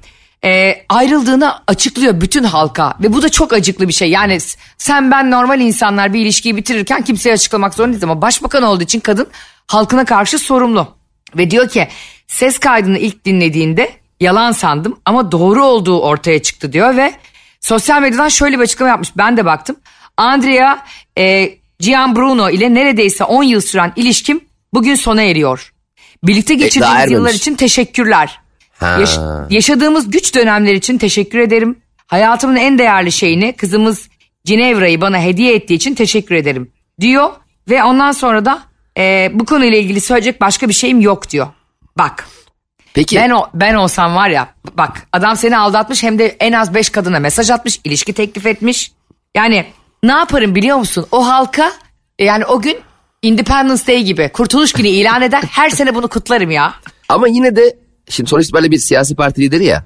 e, 0.45 0.85
ayrıldığını 0.89 1.55
açıklıyor 1.67 2.21
bütün 2.21 2.43
halka 2.43 2.93
ve 2.99 3.13
bu 3.13 3.21
da 3.21 3.29
çok 3.29 3.53
acıklı 3.53 3.87
bir 3.87 3.93
şey. 3.93 4.09
Yani 4.09 4.37
sen 4.77 5.11
ben 5.11 5.31
normal 5.31 5.59
insanlar 5.61 6.13
bir 6.13 6.21
ilişkiyi 6.21 6.55
bitirirken 6.55 7.01
kimseye 7.01 7.33
açıklamak 7.33 7.73
zorundayız 7.73 8.03
ama 8.03 8.21
başbakan 8.21 8.63
olduğu 8.63 8.83
için 8.83 8.99
kadın 8.99 9.27
halkına 9.67 10.05
karşı 10.05 10.39
sorumlu. 10.39 10.87
Ve 11.37 11.51
diyor 11.51 11.69
ki 11.69 11.87
ses 12.27 12.59
kaydını 12.59 12.97
ilk 12.97 13.25
dinlediğinde 13.25 13.91
yalan 14.19 14.51
sandım 14.51 14.99
ama 15.05 15.31
doğru 15.31 15.65
olduğu 15.65 16.01
ortaya 16.01 16.41
çıktı 16.41 16.73
diyor 16.73 16.97
ve 16.97 17.13
sosyal 17.61 18.01
medyadan 18.01 18.29
şöyle 18.29 18.57
bir 18.57 18.63
açıklama 18.63 18.89
yapmış. 18.89 19.17
Ben 19.17 19.37
de 19.37 19.45
baktım. 19.45 19.75
Andrea 20.17 20.85
e, 21.17 21.49
Gianbruno 21.79 22.49
ile 22.49 22.73
neredeyse 22.73 23.23
10 23.23 23.43
yıl 23.43 23.61
süren 23.61 23.93
ilişkim 23.95 24.41
bugün 24.73 24.95
sona 24.95 25.21
eriyor. 25.21 25.73
Birlikte 26.23 26.55
geçirdiğimiz 26.55 26.99
ermemiş. 26.99 27.13
yıllar 27.13 27.33
için 27.33 27.55
teşekkürler. 27.55 28.40
Ha. 28.81 28.97
Yaş- 28.99 29.19
yaşadığımız 29.49 30.11
güç 30.11 30.35
dönemler 30.35 30.73
için 30.73 30.97
teşekkür 30.97 31.39
ederim. 31.39 31.79
Hayatımın 32.07 32.55
en 32.55 32.77
değerli 32.77 33.11
şeyini 33.11 33.53
kızımız 33.53 34.09
Cinevra'yı 34.45 35.01
bana 35.01 35.19
hediye 35.21 35.55
ettiği 35.55 35.73
için 35.73 35.95
teşekkür 35.95 36.35
ederim 36.35 36.71
diyor. 37.01 37.29
Ve 37.69 37.83
ondan 37.83 38.11
sonra 38.11 38.45
da 38.45 38.63
e, 38.97 39.31
bu 39.33 39.45
konuyla 39.45 39.77
ilgili 39.77 40.01
söyleyecek 40.01 40.41
başka 40.41 40.69
bir 40.69 40.73
şeyim 40.73 41.01
yok 41.01 41.29
diyor. 41.29 41.47
Bak 41.97 42.27
Peki 42.93 43.15
ben 43.15 43.29
o 43.29 43.47
ben 43.53 43.73
olsam 43.73 44.15
var 44.15 44.29
ya 44.29 44.47
bak 44.77 45.07
adam 45.13 45.37
seni 45.37 45.57
aldatmış 45.57 46.03
hem 46.03 46.19
de 46.19 46.35
en 46.39 46.51
az 46.51 46.73
5 46.73 46.89
kadına 46.89 47.19
mesaj 47.19 47.49
atmış, 47.49 47.79
ilişki 47.83 48.13
teklif 48.13 48.45
etmiş. 48.45 48.91
Yani 49.35 49.65
ne 50.03 50.11
yaparım 50.11 50.55
biliyor 50.55 50.77
musun? 50.77 51.05
O 51.11 51.27
halka 51.27 51.71
e, 52.19 52.25
yani 52.25 52.45
o 52.45 52.61
gün 52.61 52.77
Independence 53.21 53.87
Day 53.87 54.03
gibi 54.03 54.29
Kurtuluş 54.33 54.73
Günü 54.73 54.87
ilan 54.87 55.21
eder. 55.21 55.43
Her 55.51 55.69
sene 55.69 55.95
bunu 55.95 56.07
kutlarım 56.07 56.51
ya. 56.51 56.73
ama 57.09 57.27
yine 57.27 57.55
de 57.55 57.77
şimdi 58.11 58.29
sonuç 58.29 58.45
itibariyle 58.45 58.71
bir 58.71 58.77
siyasi 58.77 59.15
parti 59.15 59.41
lideri 59.41 59.65
ya. 59.65 59.85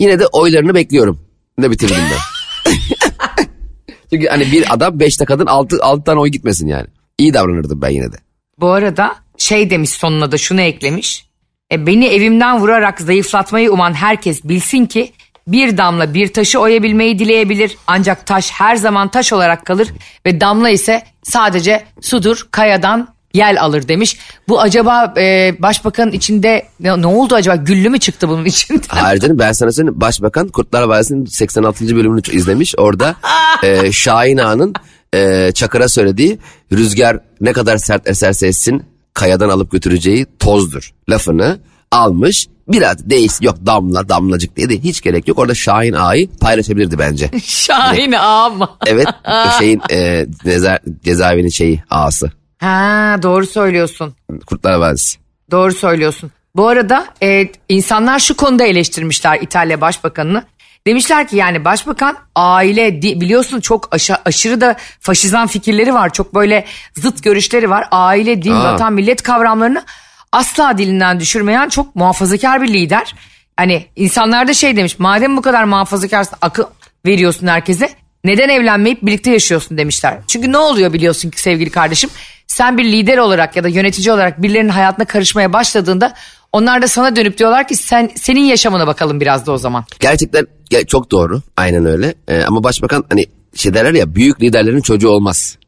Yine 0.00 0.18
de 0.18 0.26
oylarını 0.26 0.74
bekliyorum. 0.74 1.20
Ne 1.58 1.70
bitirdim 1.70 1.96
ben. 1.96 2.72
Çünkü 4.10 4.26
hani 4.26 4.52
bir 4.52 4.74
adam 4.74 5.00
beşte 5.00 5.24
kadın 5.24 5.46
altı, 5.46 5.78
altı 5.82 6.04
tane 6.04 6.20
oy 6.20 6.28
gitmesin 6.28 6.66
yani. 6.66 6.86
İyi 7.18 7.34
davranırdım 7.34 7.82
ben 7.82 7.90
yine 7.90 8.12
de. 8.12 8.16
Bu 8.60 8.68
arada 8.68 9.16
şey 9.36 9.70
demiş 9.70 9.90
sonuna 9.90 10.32
da 10.32 10.38
şunu 10.38 10.60
eklemiş. 10.60 11.26
E, 11.72 11.86
beni 11.86 12.06
evimden 12.06 12.60
vurarak 12.60 13.00
zayıflatmayı 13.00 13.72
uman 13.72 13.94
herkes 13.94 14.44
bilsin 14.44 14.86
ki 14.86 15.12
bir 15.46 15.78
damla 15.78 16.14
bir 16.14 16.32
taşı 16.32 16.60
oyabilmeyi 16.60 17.18
dileyebilir. 17.18 17.76
Ancak 17.86 18.26
taş 18.26 18.50
her 18.50 18.76
zaman 18.76 19.08
taş 19.08 19.32
olarak 19.32 19.66
kalır 19.66 19.88
ve 20.26 20.40
damla 20.40 20.70
ise 20.70 21.02
sadece 21.22 21.84
sudur 22.00 22.48
kayadan 22.50 23.15
yel 23.34 23.60
alır 23.60 23.88
demiş. 23.88 24.16
Bu 24.48 24.60
acaba 24.60 25.14
e, 25.16 25.54
başbakanın 25.58 26.12
içinde 26.12 26.62
ne, 26.80 27.02
ne 27.02 27.06
oldu 27.06 27.34
acaba 27.34 27.56
güllü 27.56 27.88
mü 27.90 27.98
çıktı 27.98 28.28
bunun 28.28 28.44
içinde? 28.44 28.82
Hayır 28.88 29.20
canım 29.20 29.38
ben 29.38 29.52
sana 29.52 29.72
söyleyeyim. 29.72 30.00
Başbakan 30.00 30.48
Kurtlar 30.48 30.82
Vadisi'nin 30.82 31.24
86. 31.24 31.96
bölümünü 31.96 32.20
izlemiş. 32.32 32.74
Orada 32.78 33.16
e, 33.62 33.92
Şahin 33.92 34.38
Ağa'nın 34.38 34.74
e, 35.14 35.52
Çakır'a 35.52 35.88
söylediği 35.88 36.38
rüzgar 36.72 37.18
ne 37.40 37.52
kadar 37.52 37.76
sert 37.76 38.08
eserse 38.08 38.46
essin 38.46 38.82
kayadan 39.14 39.48
alıp 39.48 39.70
götüreceği 39.72 40.26
tozdur 40.38 40.90
lafını 41.10 41.58
almış. 41.92 42.46
Biraz 42.68 43.10
değiş 43.10 43.32
yok 43.40 43.56
damla 43.66 44.08
damlacık 44.08 44.56
diye 44.56 44.68
de 44.68 44.78
hiç 44.78 45.00
gerek 45.00 45.28
yok. 45.28 45.38
Orada 45.38 45.54
Şahin 45.54 45.92
Ağa'yı 45.92 46.28
paylaşabilirdi 46.40 46.98
bence. 46.98 47.30
Şahin 47.44 48.12
ama. 48.12 48.78
Evet 48.86 49.06
o 49.28 49.50
şeyin 49.58 49.82
e, 49.90 50.26
ceza, 50.44 50.78
cezaevinin 51.04 51.48
şeyi 51.48 51.82
ağası. 51.90 52.30
Ha 52.58 53.16
doğru 53.22 53.46
söylüyorsun. 53.46 54.14
Kurtlar 54.46 54.74
Vadisi. 54.74 55.18
Doğru 55.50 55.72
söylüyorsun. 55.74 56.30
Bu 56.56 56.68
arada 56.68 57.06
e, 57.22 57.48
insanlar 57.68 58.18
şu 58.18 58.36
konuda 58.36 58.64
eleştirmişler 58.64 59.38
İtalya 59.40 59.80
Başbakanını. 59.80 60.42
Demişler 60.86 61.28
ki 61.28 61.36
yani 61.36 61.64
başbakan 61.64 62.16
aile 62.34 63.02
biliyorsun 63.02 63.60
çok 63.60 63.88
aşa- 63.94 64.22
aşırı 64.24 64.60
da 64.60 64.76
faşizan 65.00 65.46
fikirleri 65.46 65.94
var. 65.94 66.12
Çok 66.12 66.34
böyle 66.34 66.64
zıt 66.94 67.22
görüşleri 67.22 67.70
var. 67.70 67.88
Aile, 67.90 68.42
din, 68.42 68.52
Aa. 68.52 68.64
vatan, 68.72 68.92
millet 68.92 69.22
kavramlarını 69.22 69.84
asla 70.32 70.78
dilinden 70.78 71.20
düşürmeyen 71.20 71.68
çok 71.68 71.96
muhafazakar 71.96 72.62
bir 72.62 72.68
lider. 72.68 73.14
Hani 73.56 73.86
insanlar 73.96 74.48
da 74.48 74.54
şey 74.54 74.76
demiş 74.76 74.98
madem 74.98 75.36
bu 75.36 75.42
kadar 75.42 75.64
muhafazakarsın 75.64 76.36
akıl 76.40 76.64
veriyorsun 77.06 77.46
herkese 77.46 77.90
neden 78.24 78.48
evlenmeyip 78.48 79.02
birlikte 79.02 79.30
yaşıyorsun 79.30 79.78
demişler. 79.78 80.18
Çünkü 80.26 80.52
ne 80.52 80.58
oluyor 80.58 80.92
biliyorsun 80.92 81.30
ki 81.30 81.40
sevgili 81.40 81.70
kardeşim 81.70 82.10
sen 82.46 82.78
bir 82.78 82.84
lider 82.84 83.18
olarak 83.18 83.56
ya 83.56 83.64
da 83.64 83.68
yönetici 83.68 84.12
olarak 84.12 84.42
birilerinin 84.42 84.68
hayatına 84.68 85.04
karışmaya 85.06 85.52
başladığında 85.52 86.14
onlar 86.52 86.82
da 86.82 86.88
sana 86.88 87.16
dönüp 87.16 87.38
diyorlar 87.38 87.68
ki 87.68 87.76
sen 87.76 88.10
senin 88.16 88.40
yaşamına 88.44 88.86
bakalım 88.86 89.20
biraz 89.20 89.46
da 89.46 89.52
o 89.52 89.58
zaman. 89.58 89.84
Gerçekten 90.00 90.46
ge- 90.70 90.86
çok 90.86 91.10
doğru. 91.10 91.42
Aynen 91.56 91.86
öyle. 91.86 92.14
Ee, 92.28 92.42
ama 92.42 92.64
başbakan 92.64 93.04
hani 93.10 93.26
şey 93.54 93.74
derler 93.74 93.94
ya 93.94 94.14
büyük 94.14 94.42
liderlerin 94.42 94.80
çocuğu 94.80 95.08
olmaz. 95.08 95.58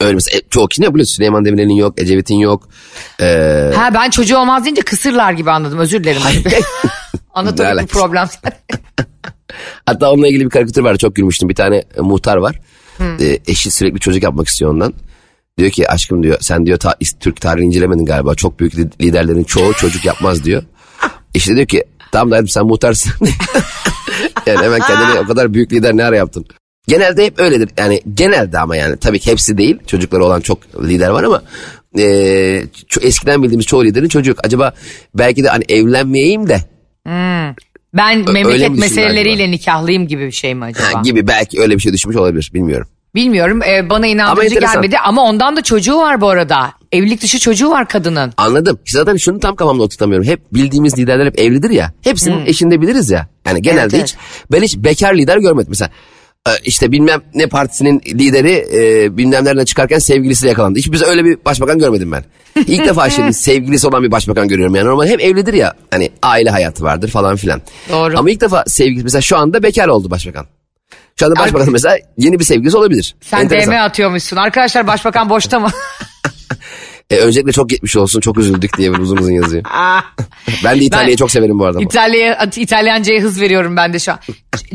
Öyle 0.00 0.14
mesela 0.14 0.38
e, 0.38 0.42
çoğu 0.50 0.68
kişi 0.68 0.82
ne 0.82 0.94
biliyorsun 0.94 1.14
Süleyman 1.14 1.44
Demirel'in 1.44 1.76
yok, 1.76 2.00
Ecevit'in 2.00 2.38
yok. 2.38 2.68
Ee, 3.20 3.70
Ha 3.76 3.94
ben 3.94 4.10
çocuğu 4.10 4.38
olmaz 4.38 4.64
deyince 4.64 4.82
kısırlar 4.82 5.32
gibi 5.32 5.50
anladım 5.50 5.78
özür 5.78 6.04
dilerim. 6.04 6.22
Anatomik 7.34 7.82
bir 7.82 7.86
problem. 7.86 8.28
hatta 9.86 10.10
onunla 10.10 10.28
ilgili 10.28 10.44
bir 10.44 10.50
karikatür 10.50 10.82
vardı 10.82 10.98
çok 10.98 11.16
gülmüştüm. 11.16 11.48
Bir 11.48 11.54
tane 11.54 11.82
muhtar 11.98 12.36
var. 12.36 12.60
Ee, 13.20 13.38
eşi 13.46 13.70
sürekli 13.70 14.00
çocuk 14.00 14.22
yapmak 14.22 14.48
istiyor 14.48 14.70
ondan. 14.70 14.94
Diyor 15.58 15.70
ki 15.70 15.90
aşkım 15.90 16.22
diyor 16.22 16.36
sen 16.40 16.66
diyor 16.66 16.78
ta- 16.78 16.96
Türk 17.20 17.40
tarihini 17.40 17.66
incelemedin 17.66 18.04
galiba. 18.04 18.34
Çok 18.34 18.60
büyük 18.60 18.76
li- 18.76 18.90
liderlerin 19.00 19.44
çoğu 19.44 19.72
çocuk 19.72 20.04
yapmaz 20.04 20.44
diyor. 20.44 20.62
De 21.34 21.56
diyor 21.56 21.66
ki 21.66 21.84
tamam 22.12 22.30
da 22.30 22.46
sen 22.46 22.66
muhtarsın. 22.66 23.12
yani 24.46 24.64
hemen 24.64 24.80
kendini 24.80 25.18
o 25.20 25.26
kadar 25.26 25.54
büyük 25.54 25.72
lider 25.72 25.96
ne 25.96 26.04
ara 26.04 26.16
yaptın? 26.16 26.46
Genelde 26.88 27.26
hep 27.26 27.40
öyledir. 27.40 27.70
Yani 27.78 28.00
genelde 28.14 28.58
ama 28.58 28.76
yani 28.76 28.96
tabii 28.96 29.18
ki 29.18 29.30
hepsi 29.30 29.58
değil. 29.58 29.78
Çocukları 29.86 30.24
olan 30.24 30.40
çok 30.40 30.84
lider 30.84 31.08
var 31.08 31.24
ama 31.24 31.42
e, 31.98 32.02
eskiden 33.00 33.42
bildiğimiz 33.42 33.66
çoğu 33.66 33.84
liderin 33.84 34.08
çocuk. 34.08 34.38
Acaba 34.44 34.74
belki 35.14 35.44
de 35.44 35.48
hani 35.48 35.64
evlenmeyeyim 35.68 36.48
de 36.48 36.58
Ben 37.94 38.18
öyle 38.18 38.22
mi 38.26 38.32
memleket 38.32 38.70
meseleleriyle 38.70 39.50
nikahlıyım 39.50 40.06
gibi 40.06 40.26
bir 40.26 40.32
şey 40.32 40.54
mi 40.54 40.64
acaba? 40.64 40.98
ha, 40.98 41.02
gibi 41.02 41.26
belki 41.26 41.60
öyle 41.60 41.74
bir 41.74 41.80
şey 41.80 41.92
düşmüş 41.92 42.16
olabilir 42.16 42.50
bilmiyorum. 42.54 42.88
Bilmiyorum 43.14 43.62
e, 43.62 43.90
bana 43.90 44.06
inandırıcı 44.06 44.54
enteresan. 44.54 44.74
gelmedi 44.74 44.98
ama 44.98 45.22
ondan 45.22 45.56
da 45.56 45.62
çocuğu 45.62 45.98
var 45.98 46.20
bu 46.20 46.28
arada. 46.28 46.72
Evlilik 46.92 47.22
dışı 47.22 47.38
çocuğu 47.38 47.70
var 47.70 47.88
kadının. 47.88 48.32
Anladım. 48.36 48.78
Zaten 48.86 49.16
şunu 49.16 49.40
tam 49.40 49.56
kafamda 49.56 49.82
oturtamıyorum. 49.82 50.26
Hep 50.26 50.54
bildiğimiz 50.54 50.98
liderler 50.98 51.26
hep 51.26 51.38
evlidir 51.40 51.70
ya. 51.70 51.92
Hepsinin 52.02 52.46
eşini 52.46 52.70
de 52.70 52.80
biliriz 52.80 53.10
ya. 53.10 53.28
Yani 53.46 53.62
genelde 53.62 53.96
Evet, 53.96 54.08
hiç 54.08 54.16
ben 54.52 54.62
hiç 54.62 54.76
bekar 54.76 55.14
lider 55.14 55.36
görmedim. 55.36 55.66
Mesela 55.68 55.90
e, 56.48 56.50
işte 56.64 56.92
bilmem 56.92 57.20
ne 57.34 57.46
partisinin 57.46 58.02
lideri 58.06 58.66
e, 58.74 59.16
bilmem 59.16 59.44
nereden 59.44 59.64
çıkarken 59.64 59.98
sevgilisiyle 59.98 60.48
yakalandı. 60.50 60.78
Hiç 60.78 60.92
biz 60.92 61.02
öyle 61.02 61.24
bir 61.24 61.38
başbakan 61.44 61.78
görmedim 61.78 62.12
ben. 62.12 62.24
İlk 62.66 62.86
defa 62.86 63.10
şimdi 63.16 63.34
sevgilisi 63.34 63.86
olan 63.86 64.02
bir 64.02 64.10
başbakan 64.10 64.48
görüyorum. 64.48 64.74
Yani 64.74 64.86
normal 64.88 65.06
hep 65.06 65.20
evlidir 65.20 65.54
ya. 65.54 65.72
Hani 65.90 66.10
aile 66.22 66.50
hayatı 66.50 66.84
vardır 66.84 67.08
falan 67.08 67.36
filan. 67.36 67.62
Doğru. 67.92 68.18
Ama 68.18 68.30
ilk 68.30 68.40
defa 68.40 68.64
sevgilisi 68.66 69.04
mesela 69.04 69.22
şu 69.22 69.36
anda 69.36 69.62
bekar 69.62 69.88
oldu 69.88 70.10
başbakan. 70.10 70.46
Şu 71.18 71.26
anda 71.26 71.36
başbakan 71.40 71.72
mesela 71.72 71.96
yeni 72.18 72.38
bir 72.38 72.44
sevgilisi 72.44 72.76
olabilir. 72.76 73.14
Sen 73.20 73.40
Enteresan. 73.40 73.72
DM 73.74 73.76
atıyormuşsun. 73.78 74.36
Arkadaşlar 74.36 74.86
başbakan 74.86 75.30
boşta 75.30 75.60
mı? 75.60 75.70
E, 77.10 77.16
öncelikle 77.16 77.52
çok 77.52 77.68
geçmiş 77.70 77.96
olsun 77.96 78.20
çok 78.20 78.38
üzüldük 78.38 78.78
diye 78.78 78.92
bir 78.92 78.98
uzun 78.98 79.16
uzun 79.16 79.32
yazıyor. 79.32 79.64
ben 80.64 80.80
de 80.80 80.84
İtalya'yı 80.84 81.10
Ben- 81.12 81.16
çok 81.16 81.30
severim 81.30 81.58
bu 81.58 81.64
arada. 81.64 81.78
ama. 81.78 81.84
İtalya'ya 81.86 82.48
İtalyanca'ya 82.56 83.20
hız 83.22 83.40
veriyorum 83.40 83.76
ben 83.76 83.92
de 83.92 83.98
şu 83.98 84.12
an. 84.12 84.18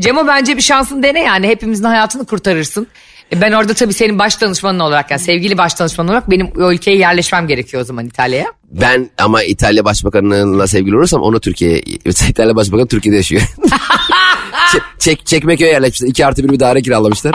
Cemo 0.00 0.26
bence 0.26 0.56
bir 0.56 0.62
şansın 0.62 1.02
dene 1.02 1.20
yani 1.20 1.48
hepimizin 1.48 1.84
hayatını 1.84 2.26
kurtarırsın. 2.26 2.86
E, 3.32 3.40
Ben 3.40 3.52
orada 3.52 3.74
tabii 3.74 3.92
senin 3.92 4.18
baş 4.18 4.40
danışmanın 4.40 4.78
olarak 4.78 5.10
yani 5.10 5.20
sevgili 5.20 5.58
baş 5.58 5.78
danışmanın 5.78 6.08
olarak 6.08 6.30
benim 6.30 6.46
o 6.58 6.72
ülkeye 6.72 6.96
yerleşmem 6.96 7.46
gerekiyor 7.46 7.82
o 7.82 7.86
zaman 7.86 8.06
İtalya'ya. 8.06 8.46
Ben 8.70 9.10
ama 9.18 9.42
İtalya 9.42 9.84
Başbakanı'na 9.84 10.66
sevgili 10.66 10.96
olursam 10.96 11.22
onu 11.22 11.40
Türkiye'ye... 11.40 11.78
İtalya 12.28 12.56
Başbakanı 12.56 12.88
Türkiye'de 12.88 13.16
yaşıyor. 13.16 13.42
Çek, 14.72 14.82
çek, 14.98 15.26
Çekmeköy'e 15.26 15.70
yerleşmişler. 15.70 16.08
2 16.08 16.26
artı 16.26 16.44
bir 16.44 16.48
bir 16.48 16.60
daire 16.60 16.82
kiralamışlar. 16.82 17.34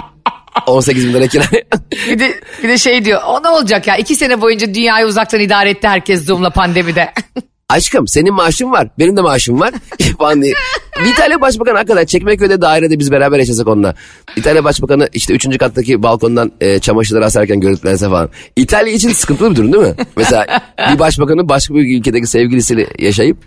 18 0.68 1.08
bin 1.08 1.14
lira 1.14 1.28
kira. 1.28 1.44
Bir 2.10 2.20
de, 2.20 2.40
bir 2.64 2.70
de 2.70 2.78
şey 2.78 3.06
diyor 3.06 3.22
o 3.28 3.44
ne 3.44 3.50
olacak 3.50 3.88
ya 3.88 3.98
iki 3.98 4.16
sene 4.16 4.42
boyunca 4.42 4.74
dünyayı 4.74 5.06
uzaktan 5.06 5.40
idare 5.40 5.70
etti 5.70 5.88
herkes 5.88 6.26
Zoom'la 6.26 6.50
pandemide. 6.50 7.14
Aşkım 7.70 8.08
senin 8.08 8.34
maaşın 8.34 8.72
var. 8.72 8.88
Benim 9.00 9.18
de 9.18 9.22
maaşım 9.22 9.60
var. 9.60 9.74
İtalya 11.12 11.42
Başbakanı 11.42 11.78
hakikaten 11.78 12.06
Çekmeköy'de 12.06 12.62
dairede 12.62 13.00
biz 13.00 13.12
beraber 13.12 13.40
yaşasak 13.40 13.68
onunla. 13.68 13.96
İtalya 14.36 14.64
Başbakanı 14.64 15.10
işte 15.14 15.34
3. 15.34 15.58
kattaki 15.58 16.04
balkondan 16.04 16.52
e, 16.62 16.80
çamaşırları 16.80 17.26
asarken 17.26 17.60
görüntülense 17.60 18.10
falan. 18.10 18.30
İtalya 18.56 18.94
için 18.94 19.10
sıkıntılı 19.10 19.52
bir 19.52 19.56
durum 19.56 19.74
değil 19.74 19.84
mi? 19.84 19.96
Mesela 20.18 20.62
bir 20.94 21.00
başbakanın 21.00 21.50
başka 21.50 21.74
bir 21.74 22.00
ülkedeki 22.00 22.28
sevgilisiyle 22.28 22.88
yaşayıp 23.00 23.38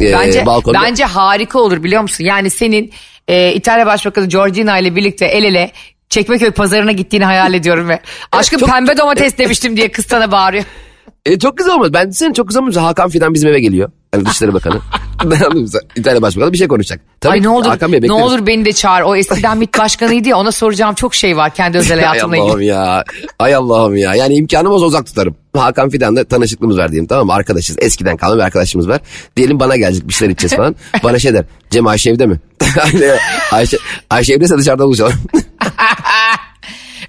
e, 0.00 0.12
Bence 0.12 0.46
balkonda... 0.46 0.78
bence 0.82 1.04
harika 1.04 1.58
olur 1.58 1.82
biliyor 1.82 2.02
musun? 2.02 2.24
Yani 2.24 2.50
senin 2.50 2.92
e, 3.28 3.52
İtalya 3.52 3.86
Başbakanı 3.86 4.26
Giorgina 4.28 4.78
ile 4.78 4.96
birlikte 4.96 5.26
el 5.26 5.44
ele 5.44 5.72
Çekmeköy 6.08 6.50
pazarına 6.50 6.92
gittiğini 6.92 7.24
hayal 7.24 7.54
ediyorum 7.54 7.88
ve 7.88 8.00
aşkım 8.32 8.60
çok- 8.60 8.68
pembe 8.68 8.98
domates 8.98 9.38
demiştim 9.38 9.76
diye 9.76 9.90
kız 9.92 10.06
sana 10.06 10.32
bağırıyor. 10.32 10.64
E, 11.26 11.38
çok 11.38 11.58
güzel 11.58 11.74
olmaz. 11.74 11.92
Ben 11.92 12.10
senin 12.10 12.32
çok 12.32 12.48
güzel 12.48 12.62
olmaz. 12.62 12.76
Hakan 12.76 13.08
Fidan 13.08 13.34
bizim 13.34 13.48
eve 13.50 13.60
geliyor. 13.60 13.90
Hani 14.14 14.26
Dışişleri 14.26 14.54
Bakanı. 14.54 14.80
ben 15.24 15.40
anladım. 15.40 15.80
İtalya 15.96 16.22
Başbakanı 16.22 16.52
bir 16.52 16.58
şey 16.58 16.68
konuşacak. 16.68 17.00
Tabii 17.20 17.32
Ay 17.32 17.42
ne 17.42 17.48
olur 17.48 17.66
Hakan 17.66 17.92
Bey 17.92 17.98
ne 17.98 18.02
bekleriz. 18.02 18.22
olur 18.22 18.46
beni 18.46 18.64
de 18.64 18.72
çağır. 18.72 19.02
O 19.02 19.16
eskiden 19.16 19.58
MİT 19.58 19.78
başkanıydı 19.78 20.28
ya 20.28 20.36
ona 20.36 20.52
soracağım 20.52 20.94
çok 20.94 21.14
şey 21.14 21.36
var 21.36 21.54
kendi 21.54 21.78
özel 21.78 21.98
Ay 21.98 22.04
hayatımla 22.04 22.36
Allah'ım 22.42 22.58
ilgili. 22.60 22.70
ya. 22.70 23.04
Ay 23.38 23.54
Allah'ım 23.54 23.96
ya. 23.96 24.14
Yani 24.14 24.34
imkanım 24.34 24.72
olsa 24.72 24.84
uzak 24.86 25.06
tutarım. 25.06 25.36
Hakan 25.56 25.90
Fidan'la 25.90 26.24
tanışıklığımız 26.24 26.78
var 26.78 26.90
diyelim 26.92 27.06
tamam 27.06 27.26
mı? 27.26 27.32
Arkadaşız. 27.32 27.76
Eskiden 27.80 28.16
kalma 28.16 28.36
bir 28.36 28.42
arkadaşımız 28.42 28.88
var. 28.88 29.00
Diyelim 29.36 29.60
bana 29.60 29.76
gelecek 29.76 30.08
bir 30.08 30.12
şeyler 30.14 30.32
içeceğiz 30.32 30.56
falan. 30.56 30.76
bana 31.04 31.18
şey 31.18 31.34
der. 31.34 31.44
Cem 31.70 31.86
Ayşe 31.86 32.10
evde 32.10 32.26
mi? 32.26 32.40
Ayşe, 33.52 33.76
Ayşe 34.10 34.34
evdeyse 34.34 34.58
dışarıda 34.58 34.84
buluşalım. 34.86 35.14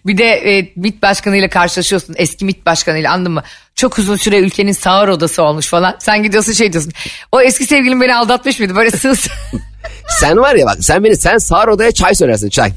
Bir 0.05 0.17
de 0.17 0.25
e, 0.25 0.73
MİT 0.75 1.01
başkanıyla 1.03 1.49
karşılaşıyorsun 1.49 2.15
eski 2.17 2.45
MİT 2.45 2.65
başkanıyla 2.65 3.11
anladın 3.13 3.31
mı? 3.31 3.43
Çok 3.75 3.99
uzun 3.99 4.15
süre 4.15 4.39
ülkenin 4.39 4.71
sağır 4.71 5.07
odası 5.07 5.43
olmuş 5.43 5.67
falan. 5.67 5.95
Sen 5.99 6.23
gidiyorsun 6.23 6.53
şey 6.53 6.73
diyorsun. 6.73 6.93
O 7.31 7.41
eski 7.41 7.65
sevgilim 7.65 8.01
beni 8.01 8.15
aldatmış 8.15 8.59
mıydı? 8.59 8.75
Böyle 8.75 8.91
sığ 8.91 9.13
Sen 10.19 10.37
var 10.37 10.55
ya 10.55 10.65
bak 10.65 10.77
sen 10.81 11.03
beni 11.03 11.15
sen 11.17 11.37
sağır 11.37 11.67
odaya 11.67 11.91
çay 11.91 12.15
söylersin 12.15 12.49
çay. 12.49 12.71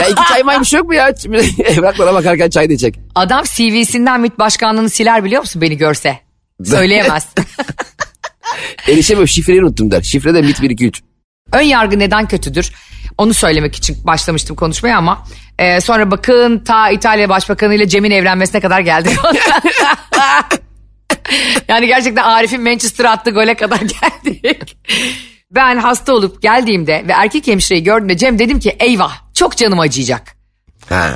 Ya 0.00 0.08
iki 0.08 0.22
çay 0.28 0.42
maymış 0.42 0.72
yok 0.72 0.86
mu 0.86 0.94
ya? 0.94 1.14
Şimdi 1.22 1.36
Evraklara 1.62 2.14
bakarken 2.14 2.50
çay 2.50 2.68
diyecek. 2.68 2.94
Adam 3.14 3.44
CV'sinden 3.44 4.20
MİT 4.20 4.38
başkanlığını 4.38 4.90
siler 4.90 5.24
biliyor 5.24 5.40
musun 5.42 5.62
beni 5.62 5.76
görse? 5.76 6.18
Söyleyemez. 6.64 7.26
Erişemiyorum 8.88 9.28
şifreyi 9.28 9.62
unuttum 9.62 9.90
der. 9.90 10.02
Şifre 10.02 10.34
de 10.34 10.42
MIT 10.42 10.62
1 10.62 10.70
2 10.70 10.86
3. 10.86 11.02
Ön 11.52 11.60
yargı 11.60 11.98
neden 11.98 12.28
kötüdür? 12.28 12.72
Onu 13.20 13.34
söylemek 13.34 13.76
için 13.76 13.96
başlamıştım 14.04 14.56
konuşmaya 14.56 14.98
ama 14.98 15.24
e, 15.58 15.80
sonra 15.80 16.10
bakın 16.10 16.58
ta 16.58 16.90
İtalya 16.90 17.28
Başbakanı 17.28 17.74
ile 17.74 17.88
Cem'in 17.88 18.10
evlenmesine 18.10 18.60
kadar 18.60 18.80
geldik. 18.80 19.18
yani 21.68 21.86
gerçekten 21.86 22.22
Arif'in 22.22 22.62
Manchester'a 22.62 23.10
attığı 23.10 23.30
gole 23.30 23.54
kadar 23.54 23.80
geldik. 23.80 24.78
Ben 25.50 25.78
hasta 25.78 26.12
olup 26.12 26.42
geldiğimde 26.42 27.04
ve 27.08 27.12
erkek 27.12 27.46
hemşireyi 27.46 27.84
gördüğümde 27.84 28.16
Cem 28.16 28.38
dedim 28.38 28.60
ki 28.60 28.76
eyvah 28.80 29.12
çok 29.34 29.56
canım 29.56 29.80
acıyacak. 29.80 30.36
Ha. 30.88 31.10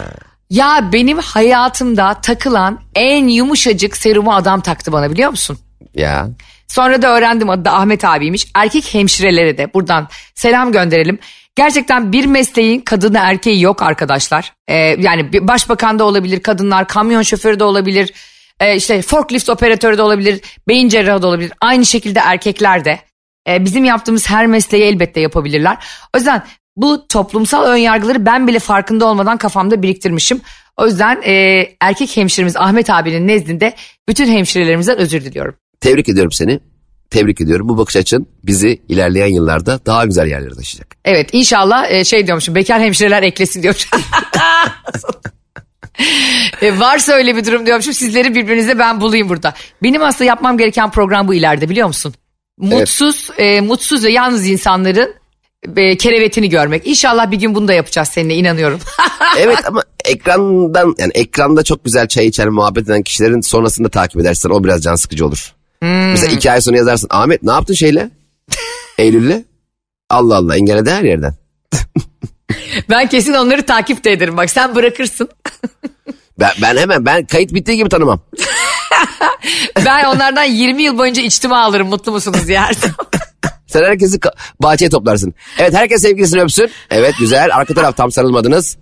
Ya 0.50 0.90
benim 0.92 1.18
hayatımda 1.18 2.20
takılan 2.20 2.80
en 2.94 3.28
yumuşacık 3.28 3.96
serumu 3.96 4.34
adam 4.34 4.60
taktı 4.60 4.92
bana 4.92 5.10
biliyor 5.10 5.30
musun? 5.30 5.58
Ya. 5.94 6.28
Sonra 6.68 7.02
da 7.02 7.16
öğrendim 7.16 7.50
adı 7.50 7.64
da 7.64 7.72
Ahmet 7.72 8.04
abiymiş. 8.04 8.46
Erkek 8.54 8.94
hemşirelere 8.94 9.58
de 9.58 9.74
buradan 9.74 10.08
selam 10.34 10.72
gönderelim. 10.72 11.18
Gerçekten 11.56 12.12
bir 12.12 12.26
mesleğin 12.26 12.80
kadını 12.80 13.18
erkeği 13.18 13.62
yok 13.62 13.82
arkadaşlar. 13.82 14.52
Ee, 14.68 14.74
yani 14.76 15.48
başbakan 15.48 15.98
da 15.98 16.04
olabilir, 16.04 16.40
kadınlar, 16.40 16.88
kamyon 16.88 17.22
şoförü 17.22 17.60
de 17.60 17.64
olabilir, 17.64 18.12
ee, 18.60 18.76
işte 18.76 19.02
forklift 19.02 19.48
operatörü 19.48 19.98
de 19.98 20.02
olabilir, 20.02 20.40
beyin 20.68 20.88
cerrahı 20.88 21.22
da 21.22 21.26
olabilir. 21.26 21.52
Aynı 21.60 21.86
şekilde 21.86 22.20
erkekler 22.20 22.84
de. 22.84 23.00
Ee, 23.48 23.64
bizim 23.64 23.84
yaptığımız 23.84 24.30
her 24.30 24.46
mesleği 24.46 24.84
elbette 24.84 25.20
yapabilirler. 25.20 25.76
O 26.14 26.18
yüzden 26.18 26.42
bu 26.76 27.08
toplumsal 27.08 27.64
önyargıları 27.64 28.26
ben 28.26 28.46
bile 28.46 28.58
farkında 28.58 29.06
olmadan 29.06 29.36
kafamda 29.36 29.82
biriktirmişim. 29.82 30.40
O 30.76 30.86
yüzden 30.86 31.22
e, 31.24 31.66
erkek 31.80 32.16
hemşiremiz 32.16 32.56
Ahmet 32.56 32.90
abinin 32.90 33.28
nezdinde 33.28 33.74
bütün 34.08 34.32
hemşirelerimizden 34.32 34.98
özür 34.98 35.24
diliyorum. 35.24 35.54
Tebrik 35.80 36.08
ediyorum 36.08 36.32
seni. 36.32 36.60
Tebrik 37.10 37.40
ediyorum. 37.40 37.68
Bu 37.68 37.78
bakış 37.78 37.96
açın 37.96 38.28
bizi 38.44 38.82
ilerleyen 38.88 39.26
yıllarda 39.26 39.80
daha 39.86 40.04
güzel 40.04 40.26
yerlere 40.26 40.54
taşıyacak. 40.54 40.96
Evet 41.04 41.28
inşallah 41.32 41.90
e, 41.90 42.04
şey 42.04 42.26
diyormuşum 42.26 42.54
bekar 42.54 42.80
hemşireler 42.80 43.22
eklesin 43.22 43.62
diyormuşum. 43.62 44.00
e, 46.62 46.78
varsa 46.78 47.12
öyle 47.12 47.36
bir 47.36 47.44
durum 47.44 47.66
diyormuşum 47.66 47.92
sizleri 47.92 48.34
birbirinize 48.34 48.78
ben 48.78 49.00
bulayım 49.00 49.28
burada. 49.28 49.54
Benim 49.82 50.02
aslında 50.02 50.24
yapmam 50.24 50.58
gereken 50.58 50.90
program 50.90 51.28
bu 51.28 51.34
ileride 51.34 51.68
biliyor 51.68 51.86
musun? 51.86 52.14
Mutsuz, 52.58 53.30
e, 53.38 53.60
mutsuz 53.60 54.04
ve 54.04 54.10
yalnız 54.12 54.48
insanların 54.48 55.14
e, 55.76 55.96
kerevetini 55.96 56.48
görmek. 56.48 56.86
İnşallah 56.86 57.30
bir 57.30 57.36
gün 57.36 57.54
bunu 57.54 57.68
da 57.68 57.72
yapacağız 57.72 58.08
seninle 58.08 58.34
inanıyorum. 58.34 58.80
evet 59.38 59.58
ama 59.66 59.82
ekrandan 60.04 60.94
yani 60.98 61.12
ekranda 61.14 61.62
çok 61.62 61.84
güzel 61.84 62.08
çay 62.08 62.26
içen 62.26 62.52
muhabbet 62.52 62.84
eden 62.84 63.02
kişilerin 63.02 63.40
sonrasında 63.40 63.88
takip 63.88 64.20
edersen 64.20 64.50
o 64.50 64.64
biraz 64.64 64.82
can 64.82 64.94
sıkıcı 64.94 65.26
olur. 65.26 65.54
Hmm. 65.84 66.10
Mesela 66.10 66.32
iki 66.32 66.50
ay 66.50 66.60
sonra 66.60 66.76
yazarsın 66.76 67.08
Ahmet 67.10 67.42
ne 67.42 67.52
yaptın 67.52 67.74
şeyle? 67.74 68.10
Eylül'le? 68.98 69.44
Allah 70.10 70.36
Allah 70.36 70.56
engelledi 70.56 70.90
her 70.90 71.02
yerden. 71.02 71.34
ben 72.90 73.08
kesin 73.08 73.32
onları 73.34 73.66
takip 73.66 74.04
de 74.04 74.12
ederim 74.12 74.36
bak 74.36 74.50
sen 74.50 74.74
bırakırsın. 74.74 75.28
ben, 76.40 76.50
ben 76.62 76.76
hemen 76.76 77.06
ben 77.06 77.26
kayıt 77.26 77.54
bittiği 77.54 77.76
gibi 77.76 77.88
tanımam. 77.88 78.20
ben 79.84 80.04
onlardan 80.04 80.44
20 80.44 80.82
yıl 80.82 80.98
boyunca 80.98 81.22
içtima 81.22 81.64
alırım 81.64 81.88
mutlu 81.88 82.12
musunuz 82.12 82.48
diye 82.48 82.60
her 82.60 82.72
zaman. 82.72 83.06
Sen 83.66 83.82
herkesi 83.82 84.18
bahçeye 84.62 84.90
toplarsın. 84.90 85.34
Evet 85.58 85.74
herkes 85.74 86.02
sevgilisini 86.02 86.42
öpsün. 86.42 86.70
Evet 86.90 87.14
güzel 87.18 87.56
arka 87.56 87.74
taraf 87.74 87.96
tam 87.96 88.12
sarılmadınız. 88.12 88.76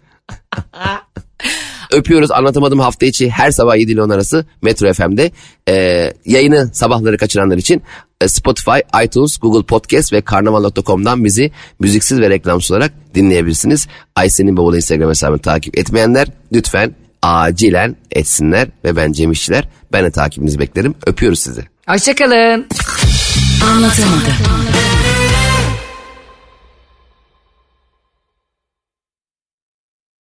Öpüyoruz 1.93 2.31
anlatamadım 2.31 2.81
hafta 2.81 3.07
içi 3.07 3.31
her 3.31 3.51
sabah 3.51 3.77
7 3.77 3.93
ile 3.93 4.03
10 4.03 4.11
arası 4.11 4.47
Metro 4.63 4.93
FM'de. 4.93 5.31
Ee, 5.69 6.13
yayını 6.25 6.71
sabahları 6.73 7.17
kaçıranlar 7.17 7.57
için 7.57 7.83
e, 8.21 8.29
Spotify, 8.29 9.05
iTunes, 9.05 9.39
Google 9.39 9.67
Podcast 9.67 10.13
ve 10.13 10.21
Karnaval.com'dan 10.21 11.25
bizi 11.25 11.51
müziksiz 11.81 12.21
ve 12.21 12.31
reklamsız 12.31 12.71
olarak 12.71 12.93
dinleyebilirsiniz. 13.15 13.89
Aysen'in 14.17 14.57
bavulu 14.57 14.77
Instagram 14.77 15.11
hesabını 15.11 15.39
takip 15.39 15.79
etmeyenler 15.79 16.29
lütfen 16.53 16.95
acilen 17.23 17.97
etsinler 18.11 18.69
ve 18.85 18.97
ben 18.97 19.13
Cem 19.13 19.33
İşçiler. 19.33 19.69
Ben 19.93 20.05
de 20.05 20.11
takibinizi 20.11 20.59
beklerim. 20.59 20.95
Öpüyoruz 21.07 21.41
sizi. 21.41 21.63
Hoşçakalın. 21.89 22.67
Anlatamadım. 23.65 24.72